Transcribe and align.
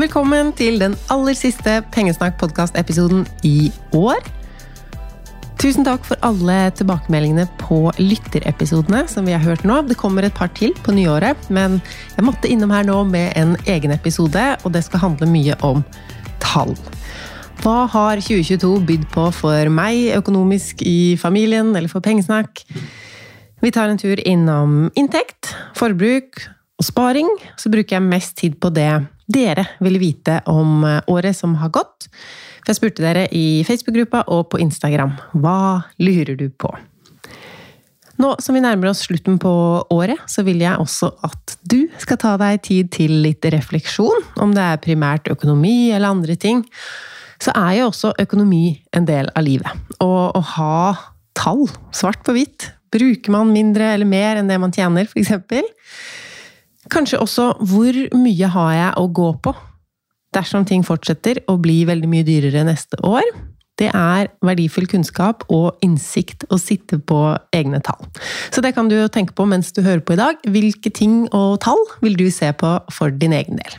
Velkommen 0.00 0.54
til 0.56 0.78
den 0.80 0.94
aller 1.12 1.34
siste 1.36 1.74
Pengesnakk-podkast-episoden 1.92 3.26
i 3.44 3.68
år. 3.92 4.22
Tusen 5.60 5.84
takk 5.84 6.06
for 6.08 6.16
alle 6.24 6.70
tilbakemeldingene 6.78 7.44
på 7.60 7.82
lytterepisodene 7.98 9.02
som 9.12 9.26
vi 9.28 9.34
har 9.34 9.42
hørt 9.44 9.66
nå. 9.68 9.82
Det 9.84 9.98
kommer 10.00 10.24
et 10.24 10.38
par 10.38 10.48
til 10.56 10.72
på 10.86 10.94
nyåret, 10.96 11.50
men 11.52 11.76
jeg 12.14 12.24
måtte 12.24 12.48
innom 12.48 12.72
her 12.72 12.86
nå 12.88 13.02
med 13.10 13.34
en 13.36 13.52
egen 13.68 13.92
episode, 13.92 14.44
og 14.64 14.72
det 14.72 14.86
skal 14.86 15.02
handle 15.02 15.28
mye 15.28 15.58
om 15.68 15.82
tall. 16.40 16.72
Hva 17.60 17.84
har 17.92 18.22
2022 18.24 18.70
bydd 18.88 19.04
på 19.12 19.26
for 19.36 19.68
meg 19.74 20.14
økonomisk 20.16 20.80
i 20.80 21.18
familien 21.20 21.74
eller 21.74 21.92
for 21.92 22.00
pengesnakk? 22.00 22.64
Vi 23.60 23.74
tar 23.76 23.92
en 23.92 24.00
tur 24.00 24.24
innom 24.24 24.86
inntekt, 24.96 25.52
forbruk 25.76 26.40
og 26.80 26.86
sparing. 26.86 27.28
Så 27.60 27.72
bruker 27.72 27.98
jeg 27.98 28.08
mest 28.08 28.38
tid 28.40 28.56
på 28.60 28.72
det 28.74 28.92
dere 29.30 29.66
ville 29.78 30.00
vite 30.02 30.40
om 30.50 30.82
året 31.06 31.36
som 31.36 31.54
har 31.60 31.70
gått. 31.74 32.08
For 32.60 32.72
jeg 32.72 32.80
spurte 32.80 33.04
dere 33.04 33.26
i 33.36 33.62
Facebook-gruppa 33.66 34.24
og 34.32 34.48
på 34.52 34.60
Instagram 34.62 35.14
hva 35.38 35.82
lurer 36.02 36.36
du 36.38 36.48
på? 36.50 36.72
Nå 38.20 38.34
som 38.42 38.56
vi 38.56 38.60
nærmer 38.60 38.90
oss 38.90 39.06
slutten 39.06 39.38
på 39.40 39.50
året, 39.94 40.20
så 40.28 40.42
vil 40.44 40.60
jeg 40.60 40.76
også 40.76 41.08
at 41.24 41.54
du 41.64 41.86
skal 42.02 42.18
ta 42.20 42.34
deg 42.40 42.60
tid 42.66 42.90
til 42.92 43.14
litt 43.24 43.46
refleksjon, 43.54 44.26
om 44.42 44.52
det 44.56 44.66
er 44.66 44.82
primært 44.82 45.30
økonomi 45.32 45.88
eller 45.94 46.12
andre 46.12 46.36
ting. 46.36 46.66
Så 47.40 47.54
er 47.56 47.78
jo 47.78 47.88
også 47.88 48.12
økonomi 48.20 48.74
en 48.92 49.08
del 49.08 49.30
av 49.32 49.46
livet. 49.46 49.88
Og 50.04 50.36
å 50.36 50.42
ha 50.52 50.80
tall, 51.38 51.64
svart 51.96 52.20
på 52.26 52.34
hvitt. 52.36 52.68
Bruker 52.92 53.32
man 53.32 53.54
mindre 53.54 53.94
eller 53.94 54.08
mer 54.08 54.36
enn 54.36 54.50
det 54.50 54.58
man 54.60 54.74
tjener, 54.74 55.08
f.eks.? 55.08 55.32
Kanskje 56.88 57.20
også 57.20 57.50
hvor 57.60 57.96
mye 58.16 58.48
har 58.54 58.72
jeg 58.72 58.94
å 58.96 59.10
gå 59.12 59.32
på 59.44 59.52
dersom 60.34 60.66
ting 60.66 60.84
fortsetter 60.86 61.42
å 61.50 61.56
bli 61.60 61.82
veldig 61.88 62.10
mye 62.10 62.26
dyrere 62.26 62.62
neste 62.66 62.98
år, 63.06 63.26
det 63.80 63.88
er 63.96 64.28
verdifull 64.44 64.86
kunnskap 64.90 65.46
og 65.48 65.80
innsikt 65.84 66.44
å 66.52 66.58
sitte 66.60 66.98
på 67.00 67.20
egne 67.56 67.80
tall. 67.84 68.02
Så 68.52 68.60
det 68.64 68.74
kan 68.76 68.90
du 68.90 68.98
tenke 69.08 69.32
på 69.36 69.46
mens 69.48 69.72
du 69.72 69.80
hører 69.82 70.02
på 70.04 70.14
i 70.14 70.20
dag. 70.20 70.42
Hvilke 70.44 70.92
ting 70.92 71.22
og 71.32 71.62
tall 71.64 71.80
vil 72.04 72.18
du 72.18 72.26
se 72.34 72.52
på 72.52 72.74
for 72.92 73.14
din 73.22 73.32
egen 73.36 73.56
del? 73.60 73.78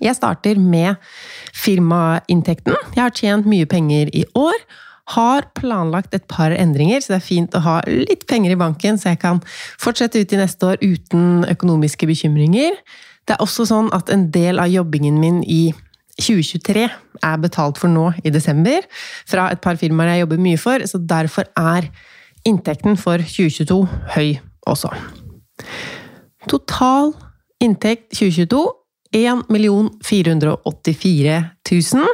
Jeg 0.00 0.16
starter 0.16 0.60
med 0.62 0.96
firmainntekten. 1.52 2.76
Jeg 2.94 3.02
har 3.02 3.14
tjent 3.14 3.48
mye 3.50 3.68
penger 3.68 4.12
i 4.14 4.24
år. 4.38 4.56
Har 5.14 5.46
planlagt 5.56 6.14
et 6.16 6.26
par 6.28 6.52
endringer, 6.52 7.00
så 7.00 7.14
det 7.14 7.18
er 7.18 7.26
fint 7.26 7.56
å 7.56 7.62
ha 7.64 7.76
litt 7.88 8.26
penger 8.28 8.54
i 8.54 8.60
banken, 8.60 8.98
så 9.00 9.14
jeg 9.14 9.22
kan 9.22 9.42
fortsette 9.80 10.20
ut 10.20 10.34
i 10.34 10.40
neste 10.40 10.72
år 10.74 10.82
uten 10.84 11.46
økonomiske 11.48 12.08
bekymringer. 12.10 12.76
Det 13.28 13.36
er 13.36 13.44
også 13.44 13.68
sånn 13.68 13.92
at 13.96 14.12
en 14.12 14.28
del 14.34 14.60
av 14.60 14.70
jobbingen 14.72 15.20
min 15.20 15.42
i 15.44 15.70
2023 16.18 16.88
er 17.24 17.40
betalt 17.40 17.78
for 17.78 17.92
nå 17.92 18.10
i 18.26 18.32
desember, 18.34 18.84
fra 19.28 19.48
et 19.52 19.62
par 19.64 19.78
firmaer 19.80 20.16
jeg 20.16 20.24
jobber 20.24 20.42
mye 20.42 20.60
for, 20.60 20.84
så 20.88 21.00
derfor 21.00 21.48
er 21.56 21.88
inntekten 22.48 22.98
for 22.98 23.22
2022 23.22 23.80
høy 24.16 24.28
også. 24.68 24.90
Total 26.48 27.12
inntekt 27.62 28.12
2022 28.16 28.66
1 29.12 29.42
484 30.04 31.50
000. 31.70 32.06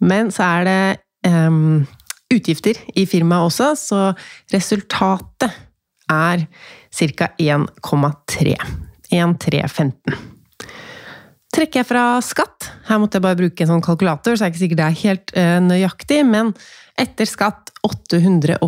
Men 0.00 0.30
så 0.32 0.42
er 0.42 0.64
det 0.64 1.30
um, 1.30 1.86
utgifter 2.30 2.78
i 2.98 3.06
firmaet 3.10 3.50
også, 3.50 3.72
så 3.78 4.02
resultatet 4.54 5.50
er 6.10 6.46
ca. 6.90 7.30
1,3. 7.38 8.54
1315. 9.10 10.14
Trekker 11.50 11.80
jeg 11.80 11.88
fra 11.88 12.04
skatt 12.22 12.68
Her 12.86 13.00
måtte 13.02 13.18
jeg 13.18 13.24
bare 13.24 13.38
bruke 13.40 13.64
en 13.64 13.72
sånn 13.72 13.82
kalkulator, 13.82 14.36
så 14.36 14.44
er 14.44 14.50
det 14.50 14.54
ikke 14.54 14.62
sikkert 14.62 14.80
det 14.80 14.86
er 14.86 15.00
helt 15.00 15.34
uh, 15.34 15.58
nøyaktig, 15.64 16.20
men 16.28 16.52
etter 17.00 17.26
skatt 17.26 17.72
841 17.86 18.62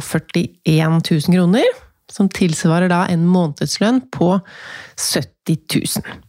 000 0.66 1.36
kroner, 1.36 1.81
som 2.10 2.28
tilsvarer 2.32 2.91
da 2.92 3.04
en 3.12 3.25
månedslønn 3.28 4.03
på 4.12 4.34
70 4.98 5.62
000. 6.03 6.20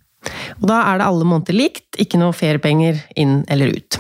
Og 0.62 0.66
da 0.70 0.80
er 0.88 1.00
det 1.00 1.08
alle 1.10 1.28
måneder 1.28 1.58
likt, 1.58 1.88
ikke 2.00 2.20
noe 2.22 2.36
feriepenger 2.36 3.02
inn 3.20 3.42
eller 3.52 3.74
ut. 3.76 4.00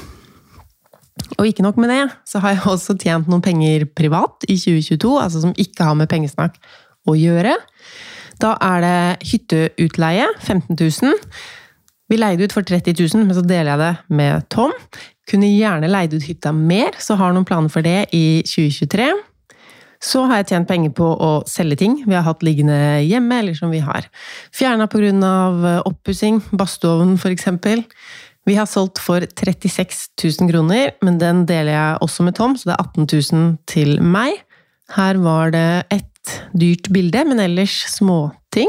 Og 1.37 1.45
ikke 1.45 1.65
nok 1.65 1.77
med 1.77 1.91
det, 1.93 2.03
så 2.25 2.41
har 2.41 2.55
jeg 2.55 2.65
også 2.73 2.95
tjent 2.97 3.29
noen 3.29 3.43
penger 3.45 3.85
privat 3.95 4.45
i 4.47 4.57
2022, 4.57 5.11
altså 5.21 5.43
som 5.43 5.53
ikke 5.61 5.85
har 5.85 5.97
med 5.97 6.09
pengesnakk 6.11 6.57
å 7.09 7.15
gjøre. 7.17 7.55
Da 8.41 8.55
er 8.63 8.83
det 8.83 9.27
hytteutleie, 9.29 10.25
15 10.41 10.73
000. 10.79 11.19
Vi 12.11 12.19
leide 12.19 12.47
ut 12.47 12.55
for 12.55 12.65
30 12.65 12.97
000, 12.97 13.27
men 13.27 13.37
så 13.37 13.43
deler 13.45 13.73
jeg 13.73 13.81
det 13.83 14.17
med 14.17 14.47
Tom. 14.53 14.73
Kunne 15.29 15.51
gjerne 15.53 15.91
leid 15.91 16.15
ut 16.17 16.25
hytta 16.27 16.51
mer, 16.55 16.97
så 16.99 17.15
har 17.19 17.35
noen 17.35 17.47
planer 17.47 17.71
for 17.71 17.85
det 17.85 18.09
i 18.15 18.41
2023. 18.49 19.11
Så 20.03 20.25
har 20.27 20.41
jeg 20.41 20.49
tjent 20.51 20.67
penger 20.67 20.91
på 20.97 21.05
å 21.07 21.31
selge 21.47 21.77
ting 21.79 21.95
vi 22.03 22.15
har 22.17 22.25
hatt 22.25 22.43
liggende 22.43 22.75
hjemme, 23.05 23.39
eller 23.39 23.55
som 23.55 23.71
vi 23.71 23.79
har 23.83 24.09
fjerna 24.51 24.89
pga. 24.91 25.79
oppussing, 25.87 26.41
badstuen 26.51 27.15
f.eks. 27.15 27.47
Vi 28.43 28.55
har 28.57 28.67
solgt 28.67 28.99
for 28.99 29.23
36 29.23 30.09
000 30.19 30.49
kroner, 30.51 30.91
men 31.05 31.19
den 31.21 31.45
deler 31.47 31.71
jeg 31.71 32.01
også 32.03 32.25
med 32.27 32.35
Tom, 32.35 32.57
så 32.59 32.69
det 32.69 32.75
er 32.75 32.89
18 32.89 33.07
000 33.07 33.53
til 33.71 34.01
meg. 34.03 34.41
Her 34.97 35.19
var 35.23 35.53
det 35.55 35.85
et 35.95 36.33
dyrt 36.51 36.89
bilde, 36.91 37.23
men 37.29 37.39
ellers 37.39 37.77
småting. 37.93 38.67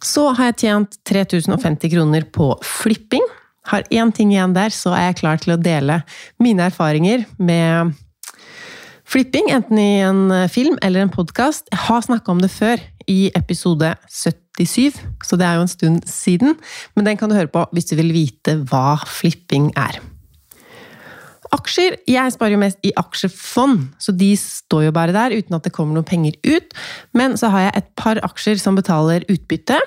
Så 0.00 0.28
har 0.38 0.52
jeg 0.52 0.60
tjent 0.62 0.94
3050 1.10 1.92
kroner 1.92 2.28
på 2.30 2.52
flipping. 2.64 3.26
Har 3.68 3.82
én 3.90 4.14
ting 4.14 4.30
igjen 4.32 4.54
der, 4.54 4.70
så 4.70 4.94
er 4.94 5.10
jeg 5.10 5.18
klar 5.24 5.42
til 5.42 5.56
å 5.56 5.60
dele 5.60 6.00
mine 6.40 6.70
erfaringer 6.70 7.26
med 7.36 7.98
flipping, 9.10 9.50
enten 9.50 9.82
i 9.82 9.90
en 10.06 10.22
film 10.54 10.78
eller 10.86 11.02
en 11.02 11.12
podkast. 11.12 11.66
Jeg 11.74 11.82
har 11.88 12.06
snakka 12.06 12.30
om 12.30 12.40
det 12.46 12.52
før, 12.54 12.78
i 13.10 13.30
episode 13.36 13.94
77, 14.06 14.94
så 15.26 15.36
det 15.38 15.46
er 15.46 15.54
jo 15.58 15.66
en 15.66 15.74
stund 15.74 15.98
siden. 16.08 16.50
Men 16.94 17.06
den 17.08 17.18
kan 17.20 17.28
du 17.30 17.36
høre 17.36 17.50
på 17.50 17.66
hvis 17.74 17.88
du 17.90 17.94
vil 17.98 18.14
vite 18.14 18.52
hva 18.70 18.98
flipping 19.08 19.66
er. 19.78 19.94
Aksjer 21.50 21.96
Jeg 22.06 22.30
sparer 22.30 22.54
jo 22.54 22.62
mest 22.62 22.78
i 22.86 22.92
aksjefond, 22.94 23.88
så 23.98 24.14
de 24.14 24.36
står 24.38 24.86
jo 24.86 24.92
bare 24.94 25.16
der 25.16 25.34
uten 25.34 25.56
at 25.56 25.64
det 25.66 25.74
kommer 25.74 25.96
noen 25.96 26.06
penger 26.06 26.34
ut. 26.46 26.68
Men 27.16 27.34
så 27.40 27.46
har 27.50 27.60
jeg 27.66 27.76
et 27.80 27.88
par 27.98 28.16
aksjer 28.22 28.56
som 28.62 28.78
betaler 28.78 29.26
utbytte. 29.26 29.78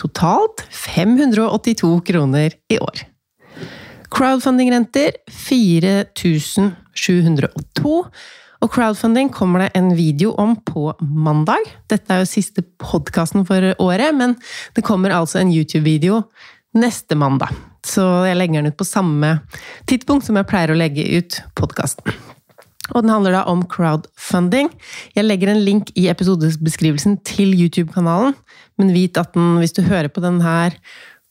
Totalt 0.00 0.64
582 0.74 2.02
kroner 2.10 2.50
i 2.72 2.76
år. 2.82 2.96
Crowdfunding-renter 4.10 5.10
4702. 5.30 8.10
Og 8.64 8.72
crowdfunding 8.72 9.30
kommer 9.34 9.64
det 9.64 9.70
en 9.78 9.90
video 9.96 10.32
om 10.40 10.56
på 10.56 10.90
mandag. 11.00 11.64
Dette 11.90 12.12
er 12.12 12.22
jo 12.22 12.30
siste 12.30 12.64
podkasten 12.80 13.46
for 13.48 13.72
året, 13.82 14.14
men 14.16 14.36
det 14.76 14.84
kommer 14.86 15.14
altså 15.14 15.40
en 15.42 15.52
YouTube-video 15.52 16.22
neste 16.76 17.16
mandag. 17.18 17.52
Så 17.86 18.04
jeg 18.26 18.38
legger 18.38 18.62
den 18.62 18.72
ut 18.72 18.78
på 18.78 18.88
samme 18.88 19.38
tidspunkt 19.88 20.26
som 20.26 20.38
jeg 20.38 20.48
pleier 20.50 20.72
å 20.72 20.78
legge 20.78 21.04
ut 21.18 21.40
podkasten. 21.58 22.16
Og 22.94 23.02
den 23.02 23.10
handler 23.10 23.34
da 23.34 23.42
om 23.50 23.64
crowdfunding. 23.66 24.70
Jeg 25.16 25.26
legger 25.26 25.50
en 25.50 25.64
link 25.66 25.90
i 25.98 26.06
episodebeskrivelsen 26.12 27.18
til 27.26 27.54
YouTube-kanalen, 27.56 28.36
men 28.78 28.94
vit 28.94 29.18
at 29.18 29.34
den, 29.34 29.56
hvis 29.62 29.74
du 29.74 29.82
hører 29.86 30.10
på 30.12 30.22
denne 30.22 30.70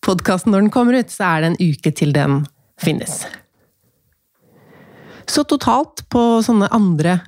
podkasten 0.06 0.52
når 0.52 0.66
den 0.66 0.76
kommer 0.76 1.00
ut, 1.00 1.12
så 1.12 1.32
er 1.32 1.46
det 1.46 1.54
en 1.54 1.74
uke 1.74 1.96
til 1.96 2.14
den 2.16 2.44
finnes. 2.82 3.24
Så 5.30 5.46
totalt 5.48 6.06
på 6.12 6.22
sånne 6.46 6.70
andre 6.76 7.20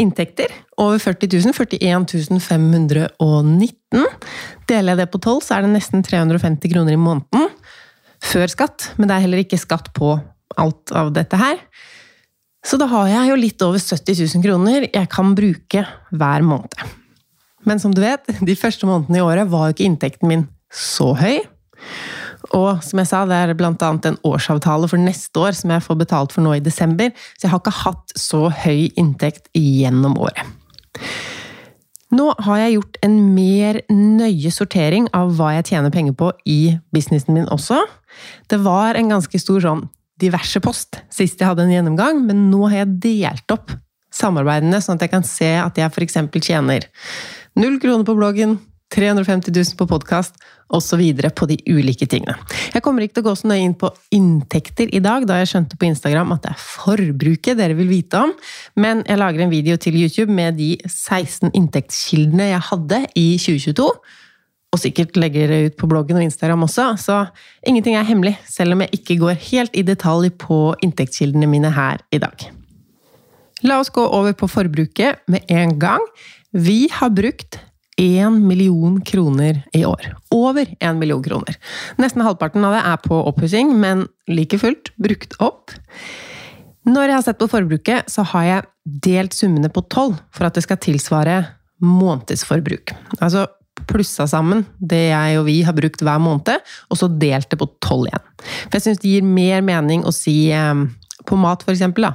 inntekter, 0.00 0.50
over 0.80 0.98
40 0.98 1.30
000, 1.44 1.54
41 1.54 2.40
519. 2.42 4.06
Deler 4.68 4.94
jeg 4.94 5.00
det 5.00 5.10
på 5.12 5.20
tolv, 5.22 5.42
så 5.44 5.56
er 5.56 5.66
det 5.66 5.74
nesten 5.76 6.02
350 6.02 6.72
kroner 6.72 6.96
i 6.96 7.00
måneden 7.00 7.50
før 8.24 8.48
skatt, 8.50 8.88
men 8.96 9.10
det 9.10 9.16
er 9.16 9.26
heller 9.26 9.42
ikke 9.44 9.60
skatt 9.60 9.92
på 9.94 10.16
alt 10.60 10.94
av 10.96 11.12
dette 11.14 11.38
her. 11.38 11.60
Så 12.64 12.78
da 12.80 12.88
har 12.88 13.10
jeg 13.10 13.30
jo 13.30 13.38
litt 13.38 13.62
over 13.66 13.82
70 13.82 14.22
000 14.24 14.44
kroner 14.44 14.86
jeg 14.88 15.08
kan 15.12 15.34
bruke 15.36 15.84
hver 16.14 16.46
måned. 16.46 16.94
Men 17.68 17.80
som 17.80 17.92
du 17.94 18.00
vet, 18.04 18.24
de 18.40 18.56
første 18.56 18.88
månedene 18.88 19.20
i 19.20 19.24
året 19.24 19.50
var 19.52 19.68
jo 19.68 19.76
ikke 19.76 19.86
inntekten 19.88 20.30
min 20.30 20.46
så 20.72 21.12
høy. 21.16 21.42
Og 22.52 22.82
som 22.84 23.00
jeg 23.00 23.08
sa, 23.08 23.22
det 23.28 23.36
er 23.38 23.54
annet 23.54 24.08
en 24.10 24.18
årsavtale 24.26 24.88
for 24.90 25.00
neste 25.00 25.40
år 25.40 25.56
som 25.56 25.72
jeg 25.72 25.84
får 25.86 26.00
betalt 26.02 26.34
for 26.34 26.44
nå 26.44 26.56
i 26.58 26.64
desember, 26.64 27.14
så 27.38 27.46
jeg 27.46 27.54
har 27.54 27.62
ikke 27.62 27.78
hatt 27.84 28.14
så 28.18 28.42
høy 28.64 28.90
inntekt 29.00 29.48
gjennom 29.56 30.18
året. 30.20 30.44
Nå 32.14 32.28
har 32.46 32.60
jeg 32.60 32.76
gjort 32.76 32.98
en 33.02 33.14
mer 33.34 33.80
nøye 33.90 34.52
sortering 34.54 35.08
av 35.16 35.32
hva 35.38 35.54
jeg 35.56 35.72
tjener 35.72 35.94
penger 35.94 36.14
på 36.18 36.30
i 36.46 36.76
businessen 36.94 37.34
min 37.34 37.48
også. 37.50 37.80
Det 38.50 38.60
var 38.62 38.98
en 38.98 39.10
ganske 39.16 39.40
stor 39.40 39.64
sånn 39.64 39.86
diverse 40.20 40.60
post 40.62 41.00
sist 41.10 41.40
jeg 41.40 41.48
hadde 41.48 41.64
en 41.64 41.72
gjennomgang, 41.72 42.20
men 42.28 42.46
nå 42.52 42.68
har 42.68 42.84
jeg 42.84 42.98
delt 43.08 43.56
opp 43.56 43.72
samarbeidene, 44.14 44.78
sånn 44.78 45.00
at 45.00 45.08
jeg 45.08 45.14
kan 45.16 45.26
se 45.26 45.50
at 45.58 45.80
jeg 45.80 45.90
f.eks. 45.90 46.20
tjener 46.38 46.86
null 47.58 47.80
kroner 47.82 48.06
på 48.06 48.14
bloggen, 48.14 48.58
350 48.94 49.50
000 49.50 49.78
på 49.78 49.86
podkast 49.90 50.38
osv. 50.74 51.02
på 51.34 51.48
de 51.50 51.58
ulike 51.66 52.06
tingene. 52.06 52.36
Jeg 52.72 52.82
kommer 52.84 53.04
ikke 53.04 53.18
til 53.18 53.24
å 53.24 53.28
gå 53.28 53.36
så 53.38 53.50
nøye 53.50 53.66
inn 53.66 53.76
på 53.78 53.90
inntekter 54.14 54.92
i 54.94 55.02
dag, 55.04 55.26
da 55.28 55.40
jeg 55.40 55.50
skjønte 55.52 55.78
på 55.78 55.88
Instagram 55.90 56.34
at 56.36 56.46
det 56.46 56.52
er 56.54 56.62
forbruket 56.62 57.58
dere 57.58 57.76
vil 57.78 57.90
vite 57.90 58.22
om, 58.22 58.34
men 58.78 59.02
jeg 59.08 59.20
lager 59.20 59.44
en 59.44 59.52
video 59.52 59.78
til 59.80 59.98
YouTube 59.98 60.32
med 60.32 60.58
de 60.60 60.76
16 60.86 61.50
inntektskildene 61.52 62.52
jeg 62.52 62.68
hadde 62.70 63.02
i 63.18 63.28
2022 63.42 63.90
og 64.74 64.80
sikkert 64.82 65.18
legger 65.20 65.50
det 65.50 65.60
ut 65.68 65.76
på 65.78 65.88
bloggen 65.90 66.18
og 66.18 66.26
Instagram 66.26 66.66
også, 66.66 66.88
så 66.98 67.20
ingenting 67.66 67.94
er 67.94 68.06
hemmelig, 68.08 68.34
selv 68.50 68.74
om 68.74 68.82
jeg 68.82 68.98
ikke 68.98 69.20
går 69.20 69.38
helt 69.50 69.76
i 69.78 69.84
detalj 69.86 70.32
på 70.42 70.58
inntektskildene 70.82 71.46
mine 71.50 71.70
her 71.74 72.02
i 72.10 72.18
dag. 72.22 72.48
La 73.64 73.78
oss 73.80 73.92
gå 73.94 74.02
over 74.02 74.34
på 74.36 74.48
forbruket 74.50 75.22
med 75.30 75.46
en 75.52 75.78
gang. 75.80 76.02
Vi 76.50 76.88
har 76.92 77.14
brukt 77.14 77.60
1 78.00 78.40
million 78.42 79.00
kroner 79.06 79.62
i 79.72 79.84
år. 79.86 80.08
Over 80.34 80.66
1 80.80 80.98
million 80.98 81.22
kroner. 81.22 81.56
Nesten 82.00 82.24
halvparten 82.26 82.64
av 82.66 82.76
det 82.76 82.84
er 82.90 83.02
på 83.04 83.18
oppussing, 83.30 83.74
men 83.80 84.06
like 84.30 84.58
fullt 84.58 84.90
brukt 85.00 85.36
opp. 85.44 85.74
Når 86.84 87.08
jeg 87.08 87.16
har 87.16 87.26
sett 87.26 87.40
på 87.40 87.48
forbruket, 87.48 88.10
så 88.12 88.24
har 88.34 88.48
jeg 88.48 88.64
delt 89.06 89.36
summene 89.36 89.70
på 89.72 89.84
tolv 89.92 90.18
for 90.34 90.48
at 90.48 90.56
det 90.56 90.64
skal 90.66 90.80
tilsvare 90.82 91.38
månedsforbruk. 91.84 92.92
Altså 93.20 93.46
plussa 93.88 94.26
sammen 94.30 94.62
det 94.78 95.08
jeg 95.10 95.38
og 95.38 95.46
vi 95.48 95.58
har 95.66 95.76
brukt 95.76 96.02
hver 96.04 96.20
måned, 96.22 96.60
og 96.90 96.98
så 96.98 97.08
delt 97.08 97.50
det 97.50 97.60
på 97.60 97.68
tolv 97.84 98.08
igjen. 98.10 98.26
For 98.66 98.78
jeg 98.78 98.86
syns 98.86 99.02
det 99.02 99.14
gir 99.14 99.26
mer 99.26 99.64
mening 99.64 100.04
å 100.06 100.12
si 100.14 100.36
eh, 100.54 100.84
på 101.24 101.38
mat, 101.40 101.64
for 101.64 101.74
eksempel, 101.74 102.08
da. 102.08 102.14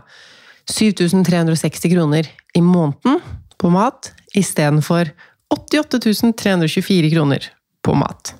7360 0.70 1.90
kroner 1.96 2.30
i 2.54 2.62
måneden 2.62 3.18
på 3.60 3.72
mat, 3.74 4.12
istedenfor 4.38 5.10
88 5.54 6.34
324 6.38 7.10
kroner 7.14 7.50
på 7.86 7.96
mat. 7.98 8.34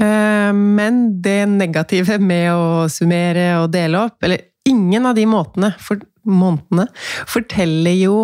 Eh, 0.00 0.52
men 0.52 1.02
det 1.22 1.46
negative 1.46 2.18
med 2.18 2.52
å 2.54 2.86
summere 2.92 3.52
og 3.62 3.70
dele 3.74 4.06
opp, 4.06 4.22
eller 4.24 4.46
ingen 4.68 5.08
av 5.08 5.16
de 5.16 5.26
måtene, 5.28 5.72
for, 5.80 6.00
månedene, 6.28 6.86
forteller 7.28 7.96
jo 7.96 8.16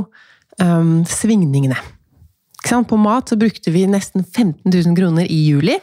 um, 0.60 1.04
svingningene. 1.08 1.78
På 2.66 2.98
mat 2.98 3.30
så 3.30 3.38
brukte 3.38 3.70
vi 3.70 3.86
nesten 3.88 4.24
15 4.24 4.72
000 4.72 4.96
kroner 4.98 5.28
i 5.30 5.38
juli. 5.46 5.78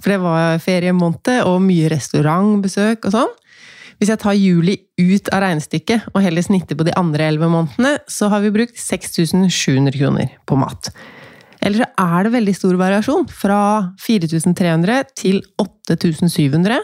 For 0.00 0.12
det 0.12 0.20
var 0.22 0.62
feriemåned 0.64 1.42
og 1.44 1.60
mye 1.64 1.90
restaurantbesøk 1.92 3.06
og 3.06 3.14
sånn. 3.14 3.34
Hvis 3.96 4.10
jeg 4.12 4.20
tar 4.20 4.36
juli 4.36 4.76
ut 5.00 5.30
av 5.32 5.40
regnestykket 5.44 6.10
og 6.12 6.20
heller 6.24 6.44
snitter 6.44 6.76
på 6.76 6.84
de 6.84 6.94
andre 7.00 7.30
elleve 7.30 7.48
månedene, 7.52 7.94
så 8.10 8.28
har 8.32 8.42
vi 8.44 8.52
brukt 8.52 8.76
6700 8.76 9.94
kroner 9.96 10.34
på 10.48 10.58
mat. 10.60 10.90
Eller 11.64 11.82
så 11.82 11.88
er 12.04 12.26
det 12.26 12.34
veldig 12.36 12.54
stor 12.56 12.76
variasjon, 12.78 13.24
fra 13.32 13.60
4300 14.04 15.06
til 15.16 15.40
8700, 15.62 16.82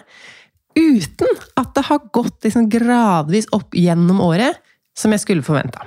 uten 0.78 1.40
at 1.60 1.74
det 1.76 1.84
har 1.90 2.06
gått 2.16 2.48
liksom 2.48 2.70
gradvis 2.72 3.50
opp 3.52 3.76
gjennom 3.76 4.22
året, 4.24 4.56
som 4.96 5.12
jeg 5.12 5.22
skulle 5.24 5.44
forventa. 5.44 5.84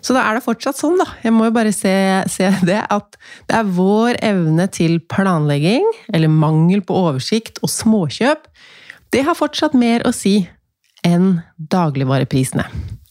Så 0.00 0.14
da 0.14 0.22
er 0.24 0.38
det 0.38 0.44
fortsatt 0.44 0.78
sånn, 0.78 0.96
da. 1.00 1.08
Jeg 1.24 1.34
må 1.34 1.48
jo 1.48 1.54
bare 1.54 1.72
se, 1.74 1.92
se, 2.30 2.48
det, 2.66 2.78
at 2.86 3.18
det 3.50 3.58
er 3.58 3.72
vår 3.76 4.20
evne 4.24 4.68
til 4.72 5.00
planlegging, 5.10 5.84
eller 6.14 6.32
mangel 6.32 6.84
på 6.86 6.96
oversikt 6.96 7.58
og 7.64 7.72
småkjøp, 7.72 8.46
det 9.10 9.24
har 9.26 9.38
fortsatt 9.38 9.74
mer 9.78 10.04
å 10.06 10.12
si 10.14 10.38
enn 11.06 11.40
dagligvareprisene. 11.56 12.66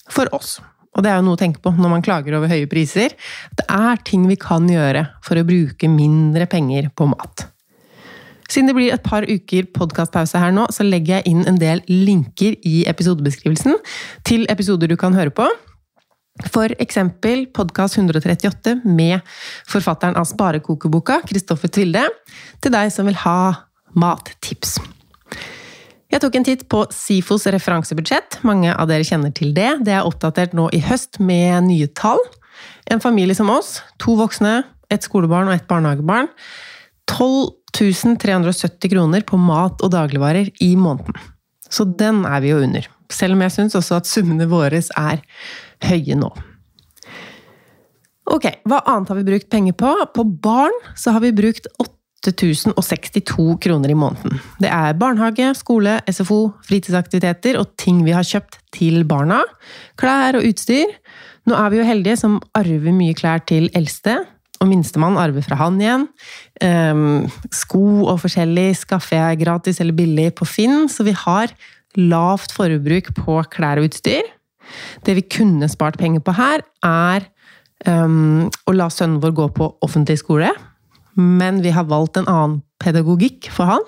For 0.09 0.31
oss. 0.35 0.57
Og 0.97 1.05
det 1.05 1.11
er 1.11 1.19
jo 1.19 1.27
noe 1.27 1.37
å 1.37 1.39
tenke 1.39 1.61
på 1.63 1.71
når 1.75 1.91
man 1.91 2.03
klager 2.03 2.35
over 2.37 2.51
høye 2.51 2.67
priser. 2.69 3.13
Det 3.55 3.65
er 3.69 4.01
ting 4.07 4.25
vi 4.29 4.37
kan 4.39 4.65
gjøre 4.69 5.05
for 5.25 5.39
å 5.39 5.45
bruke 5.47 5.89
mindre 5.91 6.47
penger 6.49 6.89
på 6.97 7.07
mat. 7.11 7.45
Siden 8.49 8.71
det 8.71 8.75
blir 8.79 8.93
et 8.95 9.05
par 9.05 9.27
uker 9.29 9.67
podkastpause 9.75 10.39
her 10.41 10.53
nå, 10.55 10.65
så 10.73 10.85
legger 10.85 11.19
jeg 11.19 11.35
inn 11.35 11.43
en 11.47 11.59
del 11.61 11.83
linker 11.89 12.57
i 12.65 12.81
episodebeskrivelsen 12.89 13.77
til 14.25 14.47
episoder 14.49 14.89
du 14.89 14.97
kan 14.97 15.13
høre 15.13 15.33
på. 15.33 15.45
For 16.49 16.73
eksempel 16.81 17.45
podkast 17.53 17.99
138 17.99 18.79
med 18.87 19.19
forfatteren 19.69 20.17
av 20.17 20.25
Sparekokeboka, 20.29 21.19
Kristoffer 21.29 21.69
Tvilde, 21.69 22.07
til 22.63 22.73
deg 22.73 22.89
som 22.95 23.09
vil 23.09 23.19
ha 23.21 23.39
mattips. 23.99 24.79
Jeg 26.09 26.23
tok 26.23 26.39
en 26.39 26.45
titt 26.47 26.63
på 26.71 26.81
SIFOs 26.89 27.45
referansebudsjett. 27.53 28.39
Mange 28.47 28.73
av 28.73 28.89
dere 28.89 29.05
kjenner 29.05 29.33
til 29.35 29.53
det. 29.53 29.69
Det 29.85 29.93
er 29.93 30.07
oppdatert 30.07 30.55
nå 30.57 30.65
i 30.73 30.81
høst 30.81 31.21
med 31.21 31.67
nye 31.67 31.89
tall. 31.93 32.21
En 32.89 33.01
familie 33.03 33.37
som 33.37 33.51
oss, 33.53 33.77
to 34.01 34.15
voksne, 34.17 34.63
et 34.89 35.05
skolebarn 35.05 35.51
og 35.51 35.59
et 35.59 35.67
barnehagebarn. 35.69 36.31
12 37.09 37.53
370 37.71 38.89
kroner 38.89 39.21
på 39.21 39.37
mat 39.37 39.81
og 39.85 39.91
dagligvarer 39.93 40.49
i 40.65 40.73
måneden. 40.75 41.13
Så 41.69 41.85
den 41.85 42.23
er 42.25 42.41
vi 42.41 42.49
jo 42.49 42.63
under. 42.65 42.87
Selv 43.13 43.37
om 43.37 43.43
jeg 43.45 43.53
syns 43.53 43.77
også 43.77 43.99
at 43.99 44.09
summene 44.09 44.49
våre 44.49 44.81
er 44.81 45.21
høye 45.85 46.17
nå. 46.17 46.31
Ok, 48.29 48.45
hva 48.69 48.81
annet 48.85 49.09
har 49.09 49.17
vi 49.17 49.27
brukt 49.29 49.49
penger 49.49 49.77
på? 49.77 49.93
På 50.13 50.25
barn 50.25 50.75
så 50.97 51.13
har 51.15 51.23
vi 51.23 51.33
brukt 51.33 51.69
8062 52.25 53.57
kroner 53.63 53.91
i 53.93 53.97
måneden. 53.97 54.39
Det 54.59 54.69
er 54.71 54.97
barnehage, 54.99 55.53
skole, 55.57 55.99
SFO, 56.09 56.49
fritidsaktiviteter 56.67 57.59
og 57.59 57.71
ting 57.79 58.01
vi 58.05 58.15
har 58.15 58.27
kjøpt 58.27 58.59
til 58.75 59.05
barna. 59.07 59.41
Klær 59.99 60.39
og 60.39 60.47
utstyr. 60.49 60.91
Nå 61.47 61.55
er 61.57 61.71
vi 61.71 61.79
jo 61.79 61.87
heldige 61.87 62.19
som 62.19 62.37
arver 62.57 62.93
mye 62.95 63.15
klær 63.17 63.43
til 63.47 63.69
eldste. 63.77 64.19
Og 64.59 64.67
minstemann 64.67 65.17
arver 65.19 65.45
fra 65.45 65.55
han 65.61 65.79
igjen. 65.79 66.07
Um, 66.59 67.29
sko 67.55 68.03
og 68.11 68.19
forskjellig 68.25 68.73
skaffer 68.81 69.21
jeg 69.21 69.43
gratis 69.45 69.79
eller 69.79 69.95
billig 69.95 70.33
på 70.35 70.47
Finn, 70.49 70.89
så 70.91 71.05
vi 71.07 71.15
har 71.15 71.53
lavt 71.95 72.51
forbruk 72.53 73.13
på 73.17 73.39
klær 73.53 73.79
og 73.79 73.87
utstyr. 73.87 74.27
Det 75.07 75.15
vi 75.17 75.23
kunne 75.25 75.69
spart 75.71 75.97
penger 75.97 76.21
på 76.21 76.35
her, 76.35 76.65
er 76.85 77.23
um, 77.87 78.49
å 78.67 78.75
la 78.75 78.89
sønnen 78.91 79.23
vår 79.23 79.37
gå 79.37 79.47
på 79.55 79.71
offentlig 79.87 80.19
skole. 80.19 80.51
Men 81.19 81.61
vi 81.65 81.73
har 81.75 81.87
valgt 81.89 82.19
en 82.19 82.29
annen 82.29 82.59
pedagogikk 82.79 83.49
for 83.51 83.67
han, 83.73 83.87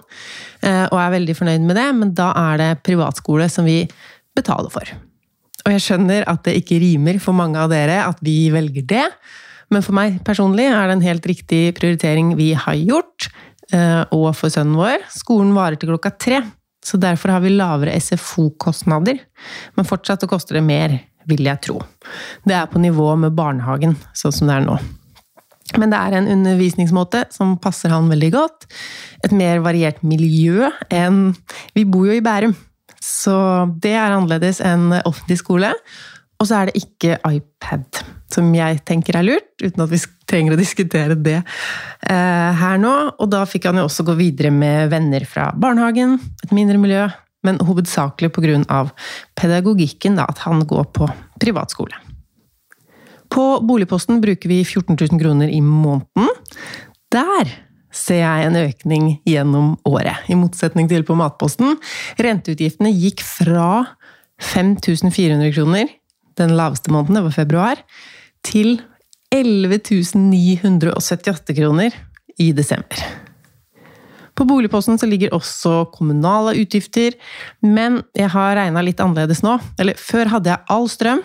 uh, 0.65 0.87
og 0.91 0.97
er 0.99 1.13
veldig 1.15 1.35
fornøyd 1.37 1.67
med 1.67 1.79
det. 1.79 1.87
Men 1.97 2.15
da 2.17 2.31
er 2.37 2.59
det 2.61 2.71
privatskole 2.87 3.47
som 3.51 3.67
vi 3.67 3.85
betaler 4.37 4.71
for. 4.73 4.91
Og 5.61 5.75
jeg 5.75 5.83
skjønner 5.85 6.25
at 6.29 6.43
det 6.47 6.57
ikke 6.61 6.79
rimer 6.81 7.19
for 7.21 7.37
mange 7.37 7.59
av 7.61 7.71
dere 7.71 8.01
at 8.07 8.21
vi 8.25 8.49
velger 8.53 8.87
det. 8.89 9.05
Men 9.71 9.85
for 9.85 9.95
meg 9.95 10.19
personlig 10.27 10.67
er 10.67 10.89
det 10.89 10.97
en 10.97 11.05
helt 11.05 11.27
riktig 11.29 11.61
prioritering 11.77 12.33
vi 12.39 12.51
har 12.57 12.79
gjort. 12.79 13.29
Uh, 13.71 14.03
og 14.11 14.33
for 14.35 14.51
sønnen 14.51 14.75
vår. 14.75 15.05
Skolen 15.13 15.53
varer 15.55 15.79
til 15.79 15.93
klokka 15.93 16.11
tre. 16.19 16.41
Så 16.83 16.97
derfor 16.97 17.35
har 17.35 17.43
vi 17.43 17.53
lavere 17.53 17.93
SFO-kostnader. 18.01 19.21
Men 19.77 19.87
fortsatt 19.87 20.25
koster 20.29 20.57
det 20.57 20.65
mer, 20.65 20.97
vil 21.29 21.45
jeg 21.45 21.61
tro. 21.61 21.77
Det 22.43 22.57
er 22.57 22.65
på 22.67 22.81
nivå 22.81 23.13
med 23.21 23.37
barnehagen, 23.37 23.93
sånn 24.17 24.33
som 24.33 24.49
det 24.49 24.57
er 24.57 24.65
nå. 24.65 24.79
Men 25.79 25.93
det 25.93 25.99
er 25.99 26.17
en 26.17 26.29
undervisningsmåte 26.35 27.25
som 27.33 27.55
passer 27.61 27.93
han 27.93 28.09
veldig 28.11 28.31
godt. 28.33 28.67
Et 29.25 29.35
mer 29.35 29.61
variert 29.63 30.01
miljø 30.03 30.69
enn 30.91 31.31
Vi 31.75 31.85
bor 31.87 32.09
jo 32.09 32.17
i 32.17 32.23
Bærum, 32.23 32.55
så 33.01 33.67
det 33.81 33.93
er 33.95 34.11
annerledes 34.11 34.61
enn 34.65 34.91
offentlig 35.03 35.39
skole. 35.41 35.71
Og 36.41 36.49
så 36.49 36.57
er 36.57 36.69
det 36.69 36.81
ikke 36.81 37.19
iPad 37.29 38.01
som 38.31 38.47
jeg 38.55 38.79
tenker 38.87 39.17
er 39.19 39.27
lurt, 39.27 39.49
uten 39.61 39.83
at 39.83 39.91
vi 39.91 39.99
trenger 40.29 40.55
å 40.55 40.59
diskutere 40.59 41.17
det 41.19 41.39
eh, 41.41 42.61
her 42.61 42.79
nå. 42.81 42.93
Og 43.19 43.27
da 43.31 43.43
fikk 43.49 43.67
han 43.69 43.81
jo 43.81 43.87
også 43.89 44.05
gå 44.07 44.15
videre 44.19 44.53
med 44.55 44.91
venner 44.93 45.25
fra 45.29 45.49
barnehagen, 45.53 46.17
et 46.45 46.55
mindre 46.55 46.79
miljø, 46.81 47.09
men 47.45 47.59
hovedsakelig 47.65 48.31
pga. 48.33 48.85
pedagogikken, 49.35 50.17
da, 50.17 50.29
at 50.29 50.41
han 50.45 50.65
går 50.65 50.89
på 50.95 51.09
privatskole. 51.41 52.10
På 53.31 53.45
boligposten 53.63 54.21
bruker 54.21 54.51
vi 54.51 54.61
14 54.65 54.97
000 54.99 55.21
kroner 55.21 55.51
i 55.51 55.61
måneden. 55.63 56.29
Der 57.11 57.51
ser 57.91 58.21
jeg 58.23 58.47
en 58.47 58.59
økning 58.59 59.07
gjennom 59.27 59.73
året, 59.87 60.23
i 60.31 60.35
motsetning 60.39 60.87
til 60.91 61.03
på 61.07 61.15
matposten. 61.19 61.77
Renteutgiftene 62.19 62.91
gikk 62.91 63.23
fra 63.23 63.97
5400 64.41 65.51
kroner 65.55 65.91
den 66.39 66.55
laveste 66.57 66.91
måneden, 66.91 67.19
det 67.19 67.25
var 67.27 67.35
februar, 67.35 67.81
til 68.43 68.79
11 69.31 69.79
978 70.15 71.55
kroner 71.55 71.95
i 72.39 72.51
desember. 72.55 73.03
På 74.35 74.47
boligposten 74.47 74.97
ligger 75.09 75.35
også 75.35 75.91
kommunale 75.93 76.55
utgifter, 76.61 77.13
men 77.61 78.01
jeg 78.17 78.31
har 78.31 78.55
regna 78.57 78.81
litt 78.83 79.03
annerledes 79.03 79.43
nå. 79.43 79.57
Eller 79.79 79.99
før 79.99 80.31
hadde 80.31 80.53
jeg 80.53 80.65
all 80.71 80.87
strøm, 80.89 81.21